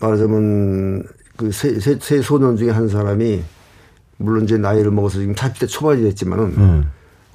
말하자면 0.00 1.04
그세 1.36 1.78
세, 1.78 1.96
세 2.00 2.20
소년 2.22 2.56
중에 2.56 2.70
한 2.70 2.88
사람이 2.88 3.40
물론 4.16 4.44
이제 4.44 4.58
나이를 4.58 4.90
먹어서 4.90 5.20
지금 5.20 5.34
40대 5.34 5.68
초반이 5.68 6.02
됐지만은 6.02 6.44
음. 6.58 6.90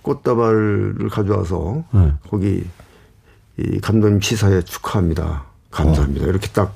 꽃다발을 0.07 1.09
가져와서 1.11 1.83
네. 1.91 2.13
거기 2.29 2.63
이 3.57 3.79
감독님 3.81 4.19
치사에 4.21 4.61
축하합니다. 4.61 5.43
감사합니다. 5.71 6.25
이렇게 6.27 6.47
딱 6.53 6.73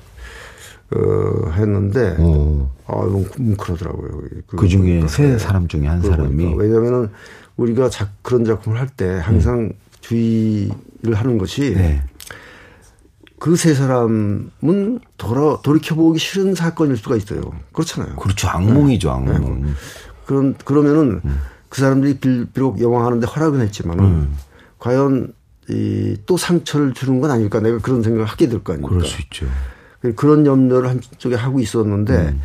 어, 0.94 1.50
했는데 1.52 2.16
어. 2.18 2.70
아 2.86 2.92
너무 2.96 3.24
뭉클하더라고요. 3.38 4.20
그 4.46 4.68
중에 4.68 4.80
보니까. 4.80 5.08
세 5.08 5.38
사람 5.38 5.66
중에 5.66 5.86
한 5.86 6.00
그러고 6.02 6.16
사람이. 6.22 6.54
왜냐면은 6.56 7.08
우리가 7.56 7.88
자, 7.88 8.10
그런 8.22 8.44
작품을 8.44 8.78
할 8.78 8.88
때 8.88 9.18
항상 9.22 9.72
주의를 10.00 11.14
하는 11.14 11.38
것이 11.38 11.74
네. 11.74 12.02
그세 13.38 13.74
사람은 13.74 15.00
돌아 15.16 15.58
돌이켜 15.62 15.94
보기 15.94 16.18
싫은 16.18 16.54
사건일 16.54 16.96
수가 16.96 17.16
있어요. 17.16 17.40
그렇잖아요. 17.72 18.16
그렇죠. 18.16 18.48
악몽이죠, 18.48 19.08
네. 19.26 19.32
악몽. 19.34 19.74
그런 20.26 20.54
그러면은 20.64 21.20
그 21.72 21.80
사람들이 21.80 22.18
빌- 22.18 22.44
비록 22.52 22.82
영화하는데 22.82 23.26
허락은 23.26 23.62
했지만은 23.62 24.04
음. 24.04 24.36
과연 24.78 25.32
이 25.70 26.16
또 26.26 26.36
상처를 26.36 26.92
주는 26.92 27.18
건 27.20 27.30
아닐까 27.30 27.60
내가 27.60 27.78
그런 27.78 28.02
생각을 28.02 28.26
하게 28.26 28.46
될 28.48 28.62
거 28.62 28.74
아닙니까. 28.74 28.94
그럴 28.94 29.08
수 29.08 29.22
있죠. 29.22 29.46
그런 30.16 30.44
염려를 30.44 30.90
한쪽에 30.90 31.34
하고 31.34 31.60
있었는데 31.60 32.36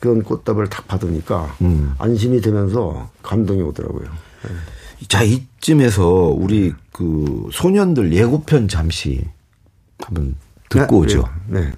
그런 0.00 0.22
꽃다발을 0.24 0.70
딱 0.70 0.88
받으니까 0.88 1.54
음. 1.62 1.94
안심이 1.98 2.40
되면서 2.40 3.10
감동이 3.22 3.62
오더라고요. 3.62 4.08
자, 5.06 5.22
이쯤에서 5.22 6.34
우리 6.36 6.72
그 6.90 7.48
소년들 7.52 8.12
예고편 8.12 8.66
잠시 8.66 9.24
한번 10.00 10.34
듣고 10.70 10.86
네, 11.06 11.12
오죠. 11.14 11.24
네. 11.46 11.60
네. 11.60 11.72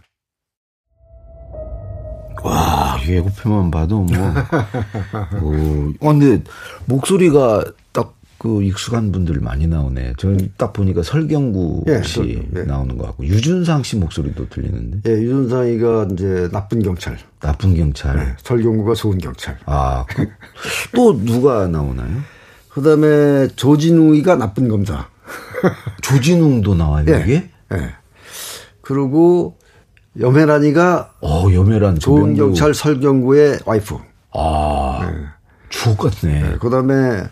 와, 2.47 2.99
이 3.05 3.11
예고편만 3.13 3.71
봐도 3.71 4.01
뭐. 4.01 4.17
어, 4.19 5.93
어, 6.01 6.09
근데 6.13 6.43
목소리가 6.87 7.65
딱 7.93 8.15
그 8.39 8.63
익숙한 8.63 9.13
분들 9.13 9.41
많이 9.41 9.67
나오네. 9.67 10.13
저는 10.19 10.53
딱 10.59 10.75
보니까 10.75 11.03
설경구 11.03 11.85
예, 11.89 12.03
씨 12.03 12.15
설- 12.17 12.45
네. 12.51 12.65
나오는 12.65 12.97
거 12.99 13.07
같고 13.07 13.25
유준상 13.25 13.83
씨 13.83 13.97
목소리도 13.97 14.51
들리는데. 14.51 15.11
예, 15.11 15.15
유준상이가 15.23 16.09
이제 16.13 16.49
나쁜 16.53 16.83
경찰, 16.83 17.17
나쁜 17.41 17.75
경찰. 17.75 18.15
네, 18.17 18.35
설경구가 18.43 18.93
좋은 18.95 19.17
경찰. 19.17 19.59
아, 19.65 20.05
그, 20.11 20.29
또 20.95 21.19
누가 21.25 21.67
나오나요? 21.67 22.19
그다음에 22.69 23.49
조진웅이가 23.57 24.37
나쁜 24.37 24.69
검사. 24.69 25.09
조진웅도 26.03 26.75
나와요, 26.75 27.07
예. 27.09 27.23
이게? 27.23 27.51
예. 27.73 27.95
그리고 28.83 29.56
염혜란이가 30.19 31.11
어, 31.21 31.47
여매란 31.53 31.99
좋은. 31.99 32.35
경찰 32.37 32.75
설경구의 32.75 33.61
와이프. 33.67 33.97
아, 34.33 35.11
주옥 35.69 35.99
같네. 35.99 36.43
네, 36.43 36.57
그다음에 36.59 37.25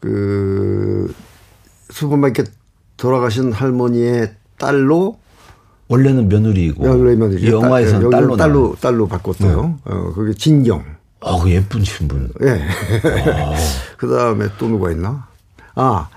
그 0.00 1.12
슈퍼마켓 1.90 2.46
돌아가신 2.96 3.52
할머니의 3.52 4.34
딸로 4.58 5.18
원래는 5.88 6.28
며느리고. 6.28 6.82
며느리 6.84 7.16
며느리 7.16 7.42
이 7.42 7.50
영화에서 7.50 7.98
는 7.98 8.10
딸- 8.10 8.20
딸로 8.22 8.36
딸로 8.36 8.60
나와요. 8.60 8.74
딸로 8.80 9.08
바꿨어요. 9.08 9.78
어, 9.84 10.12
그게 10.14 10.32
진경. 10.34 10.84
아, 11.20 11.38
그 11.42 11.50
예쁜 11.50 11.82
신분. 11.84 12.30
예. 12.42 12.62
그다음에 13.98 14.46
또 14.58 14.68
누가 14.68 14.90
있나? 14.90 15.26
아, 15.74 16.08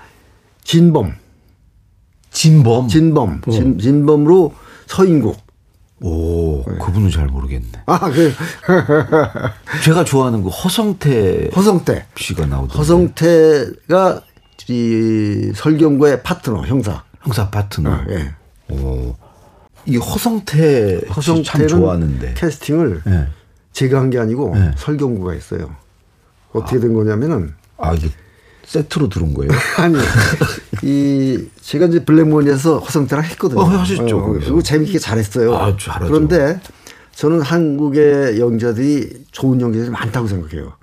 진범. 0.64 1.14
진범. 2.30 2.88
진범. 2.88 3.40
어. 3.46 3.50
진, 3.50 3.78
진범으로 3.78 4.54
서인국. 4.86 5.36
오, 6.02 6.62
그분은 6.64 7.10
잘 7.10 7.26
모르겠네. 7.26 7.68
아, 7.86 7.98
그 8.10 8.32
제가 9.84 10.04
좋아하는 10.04 10.42
그 10.42 10.48
허성태 10.48 11.50
허성태. 11.54 12.06
씨가 12.16 12.46
나오던데. 12.46 12.76
허성태가 12.78 14.22
이 14.68 15.52
설경구의 15.54 16.22
파트너 16.22 16.62
형사. 16.66 17.02
형사 17.22 17.50
파트너. 17.50 17.90
어, 17.90 18.04
예. 18.10 18.34
오. 18.74 19.14
이 19.86 19.96
허성태 19.96 21.02
허성태는 21.14 21.68
좋아하는데. 21.68 22.34
캐스팅을 22.34 23.02
예. 23.06 23.26
제가 23.72 23.98
한 24.00 24.10
게 24.10 24.18
아니고 24.18 24.54
네. 24.56 24.72
설경구가 24.76 25.32
했어요. 25.32 25.74
어떻게 26.52 26.80
된 26.80 26.92
거냐면은 26.94 27.54
아, 27.78 27.92
이게 27.94 28.08
세트로 28.70 29.08
들은 29.08 29.34
거예요? 29.34 29.50
아니 29.78 29.96
이 30.84 31.44
제가 31.60 31.86
이제 31.86 32.04
블랙몬에서 32.04 32.78
허성태랑 32.78 33.24
했거든요. 33.24 33.60
어, 33.60 33.64
하셨죠, 33.64 34.22
거기서. 34.22 34.44
그리고 34.46 34.62
재밌게 34.62 35.00
잘했어요. 35.00 35.56
아, 35.56 35.76
잘하죠. 35.76 36.06
그런데 36.06 36.60
저는 37.16 37.40
한국의 37.40 38.38
연기자들이 38.38 39.24
좋은 39.32 39.60
연기자들이 39.60 39.90
많다고 39.90 40.28
생각해요. 40.28 40.74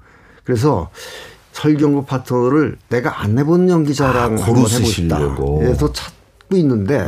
그래서 0.44 0.90
설경구 1.54 2.06
파트너를 2.06 2.78
내가 2.90 3.22
안 3.22 3.40
해본 3.40 3.70
연기자랑 3.70 4.38
아, 4.38 4.44
한번. 4.44 4.68
쓰시려고. 4.68 5.60
그래서 5.60 5.92
찾고 5.94 6.58
있는데 6.58 7.08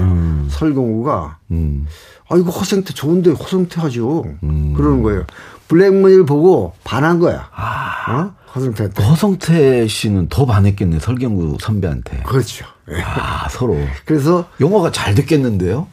설경구가 0.50 1.40
음. 1.52 1.88
아 2.30 2.38
이거 2.38 2.52
허성태 2.52 2.94
좋은데 2.94 3.32
허성태 3.32 3.82
하죠. 3.82 4.24
음. 4.44 4.74
그러는 4.78 5.04
거예요. 5.04 5.26
블랙문을 5.68 6.26
보고 6.26 6.74
반한 6.86 7.20
거야. 7.20 7.50
아. 7.54 8.12
어? 8.14 8.39
허성태한테. 8.56 9.04
허성태 9.04 9.88
씨는 9.88 10.30
더 10.30 10.46
반했겠네, 10.46 11.00
설경구 11.00 11.58
선배한테. 11.60 12.24
그렇죠. 12.24 12.66
예. 12.92 13.02
아, 13.02 13.48
서로. 13.50 13.78
그래서 14.06 14.48
영화가 14.60 14.92
잘 14.92 15.14
됐겠는데요? 15.16 15.88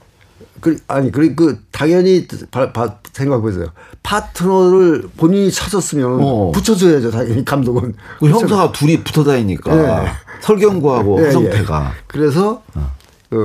그 0.60 0.78
아니 0.88 1.12
그리 1.12 1.36
그 1.36 1.60
당연히 1.70 2.26
바, 2.50 2.72
바, 2.72 2.96
생각해보세요. 3.12 3.66
파트너를 4.02 5.08
본인이 5.16 5.50
찾았으면 5.52 6.18
어. 6.22 6.50
붙여줘야죠. 6.52 7.10
당연히 7.10 7.44
감독은. 7.44 7.94
그 8.18 8.28
형사가 8.28 8.72
둘이 8.72 9.02
붙어 9.04 9.22
다니니까 9.22 10.04
예. 10.04 10.08
설경구하고 10.40 11.20
예, 11.20 11.26
허성태가 11.26 11.92
예. 11.94 12.02
그래서 12.06 12.62
어, 12.74 13.38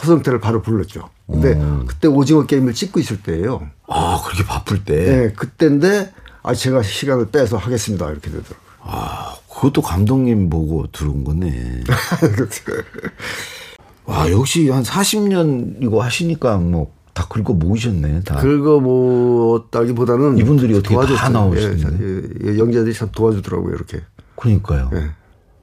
허성태를 0.00 0.40
바로 0.40 0.62
불렀죠. 0.62 1.10
근데 1.26 1.60
그때 1.88 2.06
오징어 2.06 2.46
게임을 2.46 2.72
찍고 2.72 3.00
있을 3.00 3.20
때예요. 3.22 3.68
아 3.88 4.22
그렇게 4.24 4.44
바쁠 4.44 4.84
때. 4.84 4.94
예, 5.24 5.32
그때인데 5.32 6.12
아 6.46 6.54
제가 6.54 6.82
시간을 6.82 7.30
빼서 7.30 7.56
하겠습니다 7.56 8.08
이렇게 8.10 8.30
되더라고요. 8.30 8.58
아 8.80 9.34
그것도 9.52 9.82
감독님 9.82 10.48
보고 10.48 10.86
들은 10.92 11.24
거네. 11.24 11.82
와 14.06 14.30
역시 14.30 14.68
한 14.70 14.82
40년 14.84 15.82
이거 15.82 16.02
하시니까 16.02 16.58
뭐 16.58 16.96
다 17.16 17.26
긁어 17.28 17.54
모으셨네. 17.54 18.20
다. 18.24 18.36
긁어 18.36 18.78
모았다기보다는 18.78 20.36
이분들이 20.36 20.74
어떻게 20.76 20.94
다 20.94 21.06
도와줬어요. 21.06 21.30
나오시는데. 21.30 22.04
예, 22.04 22.22
예, 22.52 22.58
연기자들이 22.58 22.92
참 22.94 23.08
도와주더라고요 23.10 23.74
이렇게. 23.74 24.02
그러니까요. 24.36 24.90
예. 24.92 25.10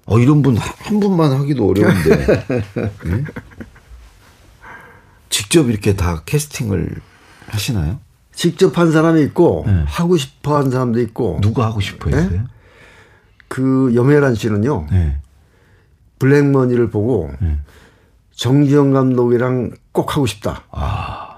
어 0.08 0.18
이런 0.18 0.42
분 0.42 0.58
한 0.58 1.00
분만 1.00 1.32
하기도 1.32 1.70
어려운데. 1.70 2.46
응? 3.06 3.26
직접 5.30 5.70
이렇게 5.70 5.96
다 5.96 6.24
캐스팅을 6.26 6.96
하시나요? 7.50 8.00
직접 8.34 8.78
한 8.78 8.92
사람이 8.92 9.22
있고 9.24 9.64
네. 9.68 9.84
하고 9.86 10.18
싶어 10.18 10.58
한 10.58 10.72
사람도 10.72 11.00
있고 11.02 11.40
누가 11.42 11.66
하고 11.66 11.80
싶어 11.80 12.10
했어요? 12.10 12.44
그 13.48 13.92
염혜란 13.94 14.36
씨는요 14.36 14.88
네. 14.92 15.18
블랙머니를 16.20 16.90
보고 16.90 17.32
네. 17.40 17.60
정지영 18.36 18.92
감독이랑 18.94 19.72
꼭 19.92 20.16
하고 20.16 20.26
싶다 20.26 20.64
아 20.72 21.38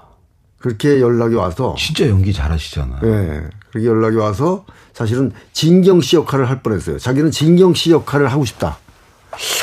그렇게 0.58 1.00
연락이 1.00 1.34
와서 1.34 1.74
진짜 1.78 2.08
연기 2.08 2.32
잘하시잖아. 2.32 3.00
예 3.04 3.42
그렇게 3.70 3.86
연락이 3.86 4.16
와서 4.16 4.64
사실은 4.94 5.30
진경 5.52 6.00
씨 6.00 6.16
역할을 6.16 6.48
할 6.48 6.62
뻔했어요 6.62 6.98
자기는 6.98 7.30
진경 7.30 7.74
씨 7.74 7.90
역할을 7.92 8.28
하고 8.28 8.44
싶다 8.46 8.78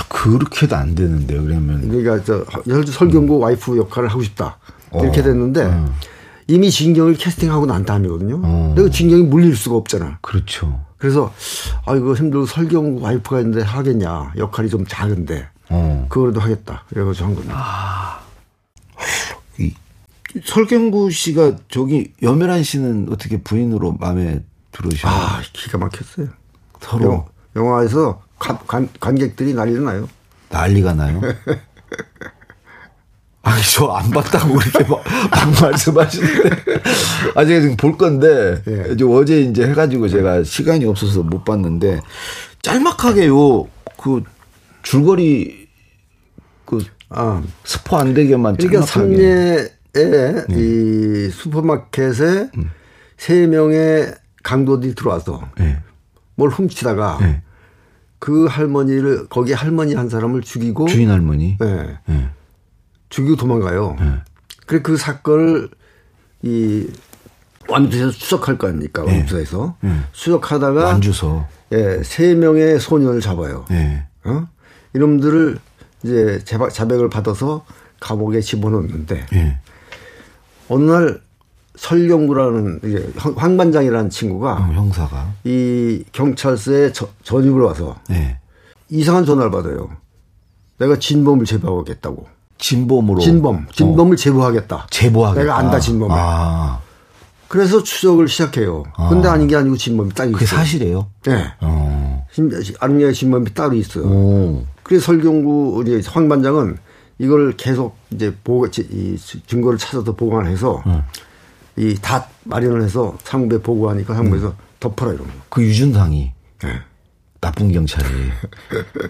그렇게도 0.07 0.75
안 0.75 0.93
되는데요. 0.93 1.43
그러면 1.43 1.89
그러니까 1.89 2.23
저 2.23 2.45
설- 2.67 2.85
설경구 2.85 3.39
와이프 3.39 3.75
역할을 3.77 4.09
하고 4.09 4.21
싶다 4.21 4.57
이렇게 4.93 5.21
어, 5.21 5.23
됐는데 5.23 5.63
어. 5.65 5.93
이미 6.47 6.69
진경을 6.71 7.15
캐스팅하고 7.15 7.65
난 7.65 7.85
다음이거든요 7.85 8.41
어. 8.43 8.73
내가 8.75 8.89
진경이 8.89 9.23
물릴 9.23 9.55
수가 9.55 9.75
없잖아 9.75 10.19
그렇죠. 10.21 10.83
그래서 10.97 11.33
아 11.85 11.95
이거 11.95 12.13
힘들고 12.13 12.45
설경구 12.45 13.01
와이프가 13.03 13.39
있는데 13.41 13.61
하겠냐 13.61 14.33
역할이 14.37 14.69
좀 14.69 14.85
작은데 14.87 15.47
어. 15.69 16.05
그거라도 16.09 16.39
하겠다. 16.39 16.83
그래가지고 16.89 17.25
한 17.27 17.35
겁니다. 17.35 18.19
이 19.59 19.73
설경구 20.45 21.11
씨가 21.11 21.57
저기 21.69 22.13
염혜란 22.21 22.63
씨는 22.63 23.07
어떻게 23.11 23.41
부인으로 23.41 23.93
마음에 23.99 24.43
들으셔? 24.71 25.07
아, 25.07 25.41
기가 25.51 25.77
막혔어요. 25.77 26.27
서로 26.81 27.05
영, 27.05 27.25
영화에서 27.55 28.21
관, 28.39 28.57
관, 28.65 28.89
관객들이 28.99 29.53
난리 29.53 29.79
나요. 29.79 30.07
난리가 30.49 30.93
나요. 30.93 31.21
아니 33.43 33.61
저 33.61 33.91
안 33.91 34.09
봤다고 34.09 34.55
그렇게 34.55 34.89
막, 34.89 35.03
막 35.29 35.61
말씀하시는데 35.61 36.49
아 37.35 37.45
제가 37.45 37.61
지금 37.61 37.75
볼 37.77 37.97
건데 37.97 38.61
예. 38.67 38.93
이제 38.93 39.03
어제 39.03 39.41
이제 39.41 39.67
해가지고 39.67 40.07
제가 40.07 40.43
시간이 40.43 40.85
없어서 40.85 41.21
못 41.23 41.43
봤는데 41.45 42.01
짤막하게 42.61 43.27
요 43.27 43.67
그 44.03 44.21
줄거리 44.81 45.69
그 46.65 46.83
아, 47.09 47.41
스포 47.63 47.95
안 47.95 48.13
되게만 48.13 48.57
그러니까 48.57 48.81
짤막하게 48.85 49.69
삼례에 49.95 50.45
이 50.49 51.29
슈퍼마켓에 51.31 52.49
세 53.15 53.47
명의 53.47 54.13
강도들이 54.43 54.93
들어와서 54.95 55.47
예. 55.61 55.79
뭘 56.35 56.49
훔치다가 56.49 57.19
예. 57.21 57.41
그 58.19 58.45
할머니를 58.45 59.27
거기 59.29 59.53
할머니 59.53 59.93
한 59.93 60.09
사람을 60.09 60.41
죽이고 60.41 60.87
주인 60.87 61.09
할머니 61.09 61.57
예, 61.63 61.97
예. 62.09 62.29
죽이고 63.13 63.35
도망가요. 63.35 63.95
예. 64.01 64.05
그래 64.65 64.81
그 64.81 64.97
사건을 64.97 65.69
이 66.41 66.87
완주에서 67.69 68.09
추적할 68.09 68.57
거 68.57 68.67
아닙니까? 68.67 69.03
완주에서 69.03 69.77
추적하다가 70.13 70.85
완주서 70.85 71.47
예, 71.73 72.01
세 72.03 72.33
명의 72.33 72.79
소년을 72.79 73.21
잡아요. 73.21 73.65
예. 73.69 74.05
어? 74.23 74.47
이놈들을 74.95 75.59
이제 76.03 76.41
자백, 76.43 76.71
자백을 76.73 77.09
받아서 77.09 77.63
감옥에 77.99 78.41
집어넣는데 78.41 79.27
예. 79.33 79.59
어느 80.69 80.89
날 80.91 81.21
설경구라는 81.75 83.13
황- 83.17 83.33
황반장이라는 83.37 84.09
친구가 84.09 84.53
어, 84.53 84.73
형사가 84.73 85.33
이 85.43 86.03
경찰서에 86.11 86.91
저- 86.93 87.09
전입을 87.21 87.61
와서 87.61 87.95
예. 88.09 88.39
이상한 88.89 89.23
전화를 89.25 89.51
받아요. 89.51 89.89
내가 90.79 90.97
진범을 90.97 91.45
제보하겠다고. 91.45 92.27
진범으로 92.57 93.19
진범, 93.19 93.67
진범을 93.71 94.17
제보하겠다. 94.17 94.87
제보하겠다. 94.89 95.41
내가 95.41 95.57
안다 95.57 95.79
진범을. 95.79 96.15
아, 96.17 96.79
그래서 97.47 97.83
추적을 97.83 98.27
시작해요. 98.27 98.83
근데 99.09 99.27
아닌 99.27 99.47
게 99.47 99.55
아니고 99.55 99.77
진범이 99.77 100.13
딱 100.13 100.25
그게 100.31 100.43
있어요. 100.45 100.59
사실이에요. 100.59 101.07
네. 101.23 101.45
어. 101.61 102.25
게 102.99 103.11
진범이 103.11 103.53
따로 103.53 103.75
있어요. 103.75 104.05
오. 104.05 104.65
그래서 104.81 105.05
설경구 105.05 105.83
이제 105.85 106.01
황 106.09 106.27
반장은 106.29 106.77
이걸 107.19 107.55
계속 107.55 107.95
이제 108.11 108.35
보고 108.43 108.65
이 108.67 109.17
증거를 109.47 109.77
찾아서 109.77 110.15
보관해서 110.15 110.83
이다 111.75 112.27
마련을 112.43 112.81
해서 112.81 113.15
상부에 113.23 113.59
보고하니까 113.59 114.15
상부에서 114.15 114.55
덮어라 114.79 115.13
이런 115.13 115.27
거. 115.27 115.33
그 115.49 115.63
유준상이 115.63 116.31
네. 116.63 116.69
나쁜 117.39 117.71
경찰이 117.71 118.05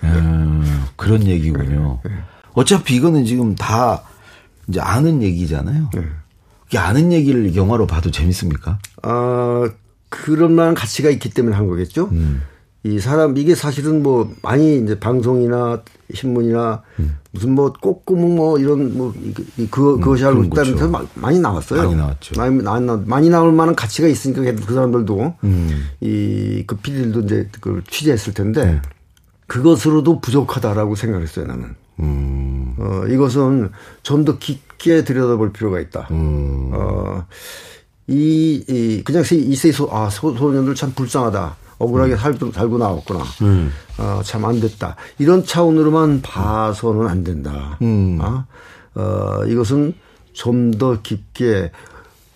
음, 0.03 0.85
그런 0.95 1.25
얘기군요. 1.25 1.99
어차피 2.53 2.95
이거는 2.95 3.25
지금 3.25 3.55
다 3.55 4.03
이제 4.67 4.79
아는 4.79 5.21
얘기잖아요. 5.21 5.89
이 6.73 6.77
아는 6.77 7.11
얘기를 7.11 7.55
영화로 7.55 7.87
봐도 7.87 8.11
재밌습니까? 8.11 8.79
아 9.03 9.69
그런 10.09 10.53
만한 10.53 10.73
가치가 10.73 11.09
있기 11.09 11.29
때문에 11.29 11.55
한 11.55 11.67
거겠죠. 11.67 12.05
음. 12.11 12.41
이 12.85 12.99
사람 12.99 13.37
이게 13.37 13.55
사실은 13.55 14.03
뭐 14.03 14.33
많이 14.41 14.77
이제 14.77 14.99
방송이나 14.99 15.81
신문이나 16.13 16.81
무슨 17.31 17.51
뭐 17.55 17.71
꼬꾸무 17.71 18.35
뭐 18.35 18.59
이런 18.59 18.95
뭐 18.97 19.13
그 19.71 19.97
그것이 19.99 20.25
알고 20.25 20.41
음. 20.41 20.49
거죠. 20.49 20.89
마- 20.89 21.05
많이 21.15 21.39
나왔어요. 21.39 21.81
많이 21.83 21.95
나왔죠. 21.95 22.33
많이 22.37 22.61
나, 22.61 23.01
많이 23.05 23.29
나올 23.29 23.53
만한 23.53 23.73
가치가 23.75 24.07
있으니까 24.07 24.41
그 24.65 24.73
사람들도 24.73 25.35
음. 25.45 25.85
이그 26.01 26.75
피디들도 26.77 27.19
이제 27.21 27.47
그걸 27.51 27.81
취재했을 27.89 28.33
텐데 28.33 28.65
네. 28.65 28.81
그것으로도 29.47 30.19
부족하다라고 30.19 30.95
생각했어요 30.95 31.45
나는. 31.47 31.75
음. 31.99 32.75
어, 32.79 33.03
이것은 33.07 33.69
좀 34.03 34.25
더 34.25 34.37
깊게 34.37 35.03
들여다볼 35.03 35.53
필요가 35.53 35.79
있다. 35.79 36.07
음. 36.11 36.71
어, 36.73 37.25
이, 38.07 38.63
이, 38.67 39.01
그냥 39.03 39.23
세- 39.23 39.35
이세 39.37 39.71
소, 39.71 39.87
아, 39.91 40.09
소, 40.09 40.35
소년들 40.35 40.75
참 40.75 40.91
불쌍하다. 40.93 41.55
억울하게 41.79 42.15
살고, 42.17 42.51
살고 42.51 42.77
나왔구나. 42.77 43.19
어, 43.97 44.21
참 44.23 44.45
안 44.45 44.59
됐다. 44.59 44.95
이런 45.19 45.45
차원으로만 45.45 46.21
봐서는 46.21 47.07
안 47.07 47.23
된다. 47.23 47.77
음. 47.81 48.19
어, 48.21 48.45
어, 48.95 49.45
이것은 49.47 49.93
좀 50.33 50.71
더 50.71 51.01
깊게 51.01 51.71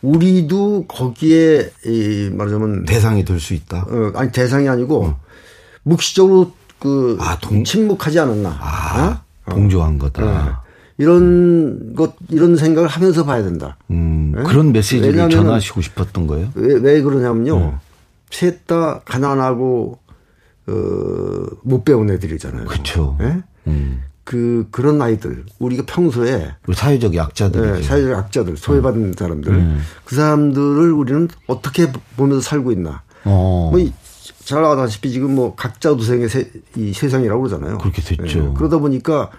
우리도 0.01 0.85
거기에 0.87 1.71
이 1.85 2.29
말하자면 2.31 2.85
대상이 2.85 3.25
될 3.25 3.39
수 3.39 3.53
있다. 3.53 3.85
어, 3.89 4.11
아니 4.15 4.31
대상이 4.31 4.69
아니고 4.69 5.15
묵시적으로 5.83 6.51
그 6.79 7.17
아, 7.19 7.37
동- 7.39 7.63
침묵하지 7.63 8.19
않았나. 8.19 8.57
아, 8.61 9.01
어? 9.23 9.26
동조한 9.51 9.97
거다. 9.97 10.23
어. 10.23 10.67
이런 10.99 11.93
것 11.95 12.15
이런 12.29 12.55
생각을 12.55 12.89
하면서 12.89 13.23
봐야 13.23 13.43
된다. 13.43 13.77
음, 13.91 14.33
네? 14.36 14.43
그런 14.43 14.71
메시지를 14.71 15.13
왜냐하면은- 15.13 15.31
전하시고 15.31 15.81
싶었던 15.81 16.25
거예요? 16.27 16.49
왜, 16.55 16.73
왜 16.75 17.01
그러냐면요. 17.01 17.60
네. 17.60 17.73
셋다 18.31 19.01
가난하고 19.05 19.99
어, 20.67 20.73
못 21.63 21.86
배운 21.86 22.10
애들이잖아요. 22.10 22.65
그쵸. 22.65 23.17
예? 23.21 23.41
음. 23.67 24.01
그 24.23 24.67
그런 24.71 25.01
아이들 25.01 25.45
우리가 25.60 25.83
평소에 25.86 26.51
우리 26.67 26.75
사회적 26.75 27.15
약자들이 27.15 27.79
예, 27.79 27.81
사회적 27.83 28.12
약자들, 28.12 28.57
소외받은 28.57 29.01
음. 29.05 29.13
사람들, 29.13 29.77
그 30.03 30.15
사람들을 30.15 30.91
우리는 30.91 31.29
어떻게 31.47 31.89
보면서 32.17 32.41
살고 32.41 32.73
있나. 32.73 33.03
어. 33.23 33.69
뭐, 33.71 33.79
이- 33.79 33.93
잘 34.47 34.62
나가다시피 34.62 35.12
지금 35.12 35.36
뭐 35.36 35.55
각자 35.55 35.89
도생의 35.89 36.29
세, 36.29 36.49
이 36.77 36.93
세상이라고 36.93 37.41
그러잖아요. 37.41 37.79
그렇게 37.79 38.01
됐죠. 38.01 38.39
예, 38.39 38.53
그러다 38.55 38.77
보니까 38.77 39.29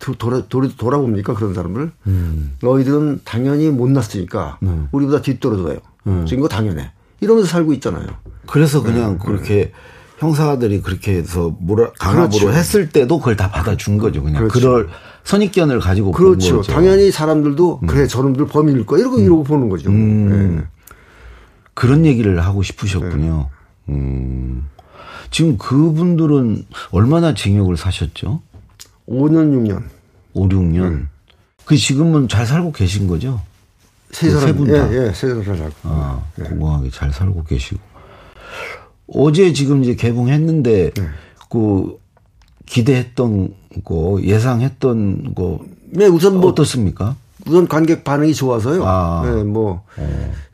도- 0.00 0.14
돌아, 0.14 0.42
돌아, 0.48 0.68
돌아봅니까 0.76 1.34
그런 1.34 1.54
사람을? 1.54 1.92
음. 2.08 2.56
너희들은 2.60 3.20
당연히 3.24 3.70
못났으니까 3.70 4.58
우리보다 4.90 5.22
뒤떨어져요. 5.22 5.78
지금 6.26 6.42
거 6.42 6.48
당연해. 6.48 6.90
이러면서 7.20 7.48
살고 7.48 7.72
있잖아요. 7.74 8.06
그래서 8.48 8.82
그냥 8.82 9.18
그렇게 9.18 9.70
형사들이 10.18 10.82
그렇게 10.82 11.14
해서 11.18 11.56
뭐라 11.60 11.92
강압으로 12.00 12.28
그렇죠. 12.46 12.50
했을 12.50 12.88
때도 12.88 13.18
그걸 13.18 13.36
다 13.36 13.48
받아준 13.50 13.98
거죠. 13.98 14.22
그냥 14.24 14.48
그렇죠. 14.48 14.58
그럴 14.58 14.88
선입견을 15.22 15.78
가지고 15.78 16.10
본 16.10 16.18
그렇죠. 16.18 16.56
거죠. 16.56 16.72
음. 16.72 16.74
당연히 16.74 17.12
사람들도 17.12 17.80
그래 17.86 18.06
저놈들 18.08 18.46
범인일 18.46 18.84
거야 18.84 18.98
이러고 19.00 19.20
이러고 19.20 19.44
보는 19.44 19.68
거죠. 19.68 19.92
예. 19.92 20.64
그런 21.74 22.04
얘기를 22.04 22.40
하고 22.44 22.62
싶으셨군요. 22.64 23.50
음. 23.88 24.68
지금 25.30 25.58
그분들은 25.58 26.66
얼마나 26.90 27.34
징역을 27.34 27.76
사셨죠? 27.76 28.40
5년 29.08 29.52
6년 29.52 29.82
5, 30.34 30.48
6년. 30.48 31.06
그 31.64 31.76
지금은 31.76 32.28
잘 32.28 32.46
살고 32.46 32.72
계신 32.72 33.06
거죠? 33.06 33.40
세그 34.12 34.38
사람 34.38 34.46
세분 34.46 34.72
다? 34.72 34.92
예, 34.92 35.06
예, 35.08 35.12
세 35.12 35.28
사람. 35.42 35.70
아, 35.82 36.22
건강하게 36.36 36.90
잘 36.90 37.12
살고 37.12 37.44
계시고. 37.44 37.80
어제 39.08 39.52
지금 39.52 39.82
이제 39.82 39.94
개봉했는데 39.94 40.92
그 41.50 41.98
기대했던 42.66 43.54
거 43.84 44.20
예상했던 44.22 45.34
거 45.34 45.60
네, 45.90 46.06
우선 46.06 46.40
뭐 46.40 46.50
어떻습니까? 46.50 47.16
우선 47.46 47.68
관객 47.68 48.04
반응이 48.04 48.34
좋아서요. 48.34 48.82
아. 48.84 49.22
예, 49.26 49.42
뭐 49.42 49.84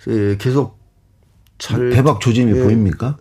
예, 0.09 0.37
계속 0.38 0.79
잘 1.62 1.90
대박 1.90 2.20
조짐이 2.20 2.59
예. 2.59 2.62
보입니까? 2.64 3.16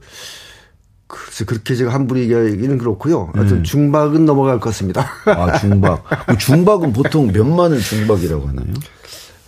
글쎄, 1.05 1.45
그렇게 1.45 1.75
제가 1.75 1.93
함부로 1.93 2.19
얘기하기는 2.21 2.79
그렇고요. 2.79 3.31
음. 3.35 3.39
하여튼 3.39 3.63
중박은 3.63 4.25
넘어갈 4.25 4.59
것 4.59 4.71
같습니다. 4.71 5.07
아, 5.25 5.59
중박. 5.59 6.03
그 6.25 6.37
중박은 6.39 6.91
보통 6.93 7.27
몇만을 7.31 7.79
중박이라고 7.79 8.47
하나요? 8.47 8.65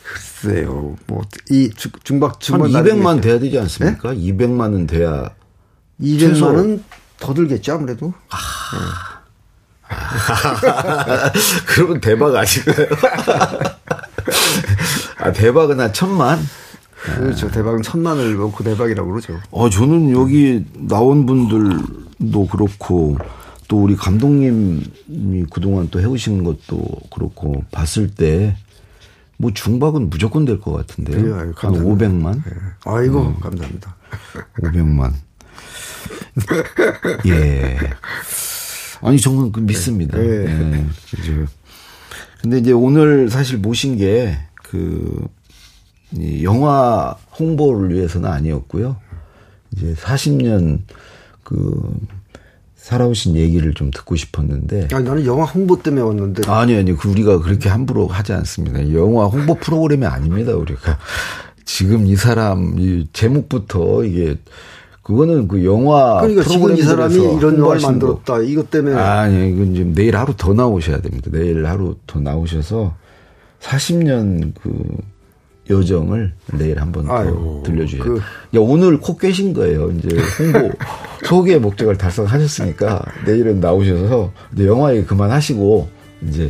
글쎄요. 0.03 0.95
뭐 1.07 1.21
이 1.49 1.71
중박 2.03 2.33
한 2.33 2.39
중박 2.39 2.67
200만 2.67 3.19
돼야 3.21 3.39
되지 3.39 3.57
않습니까? 3.59 4.13
200만은 4.13 4.87
돼야 4.87 5.31
200만은 5.99 6.81
더 7.19 7.33
들겠죠, 7.33 7.73
아무래도. 7.73 8.13
그러면 11.65 11.99
대박 12.01 12.35
아닌가요? 12.35 12.87
아, 15.17 15.31
대박은 15.31 15.79
한 15.79 15.93
천만? 15.93 16.39
그렇죠. 17.03 17.49
대박은 17.51 17.81
천만을 17.81 18.35
놓고 18.35 18.63
대박이라고 18.63 19.09
그러죠. 19.11 19.39
어, 19.51 19.69
저는 19.69 20.11
여기 20.11 20.65
나온 20.75 21.25
분들도 21.25 22.47
그렇고 22.47 23.17
또 23.67 23.83
우리 23.83 23.95
감독님이 23.95 25.45
그동안 25.51 25.89
또 25.91 25.99
해오신 25.99 26.43
것도 26.43 26.85
그렇고 27.11 27.63
봤을 27.71 28.09
때 28.09 28.55
뭐 29.37 29.51
중박은 29.51 30.09
무조건 30.09 30.45
될 30.45 30.61
것 30.61 30.71
같은데요. 30.71 31.17
그래요. 31.19 31.35
아유, 31.35 31.53
한 31.57 31.73
감사합니다. 31.73 32.05
500만? 32.07 32.37
예. 32.37 32.51
아이고, 32.85 33.21
음. 33.23 33.39
감사합니다. 33.41 33.95
500만. 34.61 35.11
예. 37.25 37.77
아니 39.01 39.19
저는 39.19 39.51
그 39.51 39.59
믿습니다. 39.59 40.17
네. 40.17 40.45
네. 40.45 40.85
근데 42.41 42.57
이제 42.59 42.71
오늘 42.71 43.29
사실 43.29 43.57
모신 43.57 43.97
게그 43.97 45.27
영화 46.43 47.15
홍보를 47.39 47.95
위해서는 47.95 48.29
아니었고요. 48.29 48.97
이제 49.71 49.93
40년 49.95 50.79
그 51.43 51.93
살아오신 52.75 53.35
얘기를 53.37 53.73
좀 53.73 53.91
듣고 53.91 54.15
싶었는데. 54.15 54.89
아니, 54.91 55.05
나는 55.05 55.25
영화 55.25 55.45
홍보 55.45 55.81
때문에 55.81 56.01
왔는데. 56.01 56.49
아니, 56.51 56.75
아니, 56.75 56.95
그 56.95 57.09
우리가 57.09 57.39
그렇게 57.39 57.69
함부로 57.69 58.07
하지 58.07 58.33
않습니다. 58.33 58.93
영화 58.93 59.25
홍보 59.25 59.55
프로그램이 59.55 60.05
아닙니다, 60.05 60.53
우리가. 60.53 60.99
지금 61.63 62.05
이 62.05 62.17
사람, 62.17 62.75
이 62.77 63.07
제목부터 63.13 64.03
이게, 64.03 64.35
그거는 65.01 65.47
그 65.47 65.63
영화. 65.65 66.19
그러니까 66.19 66.43
지금 66.43 66.75
이 66.75 66.81
사람이 66.81 67.15
이런 67.15 67.57
영화를 67.57 67.81
만들었다. 67.81 68.39
이것 68.41 68.69
때문에. 68.69 68.95
아니, 68.95 69.49
이건 69.51 69.73
지금 69.73 69.93
내일 69.93 70.17
하루 70.17 70.33
더 70.35 70.53
나오셔야 70.53 70.99
됩니다. 70.99 71.29
내일 71.31 71.65
하루 71.65 71.95
더 72.05 72.19
나오셔서 72.19 72.95
40년 73.61 74.53
그 74.61 74.97
여정을 75.69 76.33
내일 76.53 76.79
한 76.79 76.91
번 76.91 77.05
더 77.05 77.63
들려주셔야 77.63 78.03
그... 78.03 78.17
야, 78.17 78.59
오늘 78.59 78.99
코 78.99 79.17
깨신 79.17 79.53
거예요. 79.53 79.91
이제 79.91 80.09
홍보, 80.39 80.71
소개 81.25 81.57
목적을 81.57 81.97
달성하셨으니까 81.97 83.01
내일은 83.25 83.59
나오셔서 83.59 84.31
이제 84.53 84.67
영화 84.67 84.93
얘기 84.93 85.05
그만하시고 85.05 85.87
이제 86.27 86.49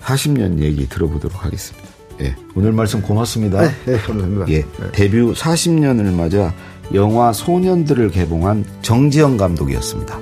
40년 0.00 0.58
얘기 0.60 0.88
들어보도록 0.88 1.44
하겠습니다. 1.44 1.86
예. 2.22 2.34
오늘 2.54 2.72
말씀 2.72 3.02
고맙습니다. 3.02 3.60
네, 3.60 3.68
네 3.84 3.98
감사합니다. 3.98 4.46
예. 4.48 4.60
네. 4.62 4.92
데뷔 4.92 5.18
40년을 5.18 6.14
맞아 6.14 6.54
영화 6.94 7.32
소년들을 7.32 8.10
개봉한 8.10 8.64
정지영 8.80 9.36
감독이었습니다. 9.36 10.18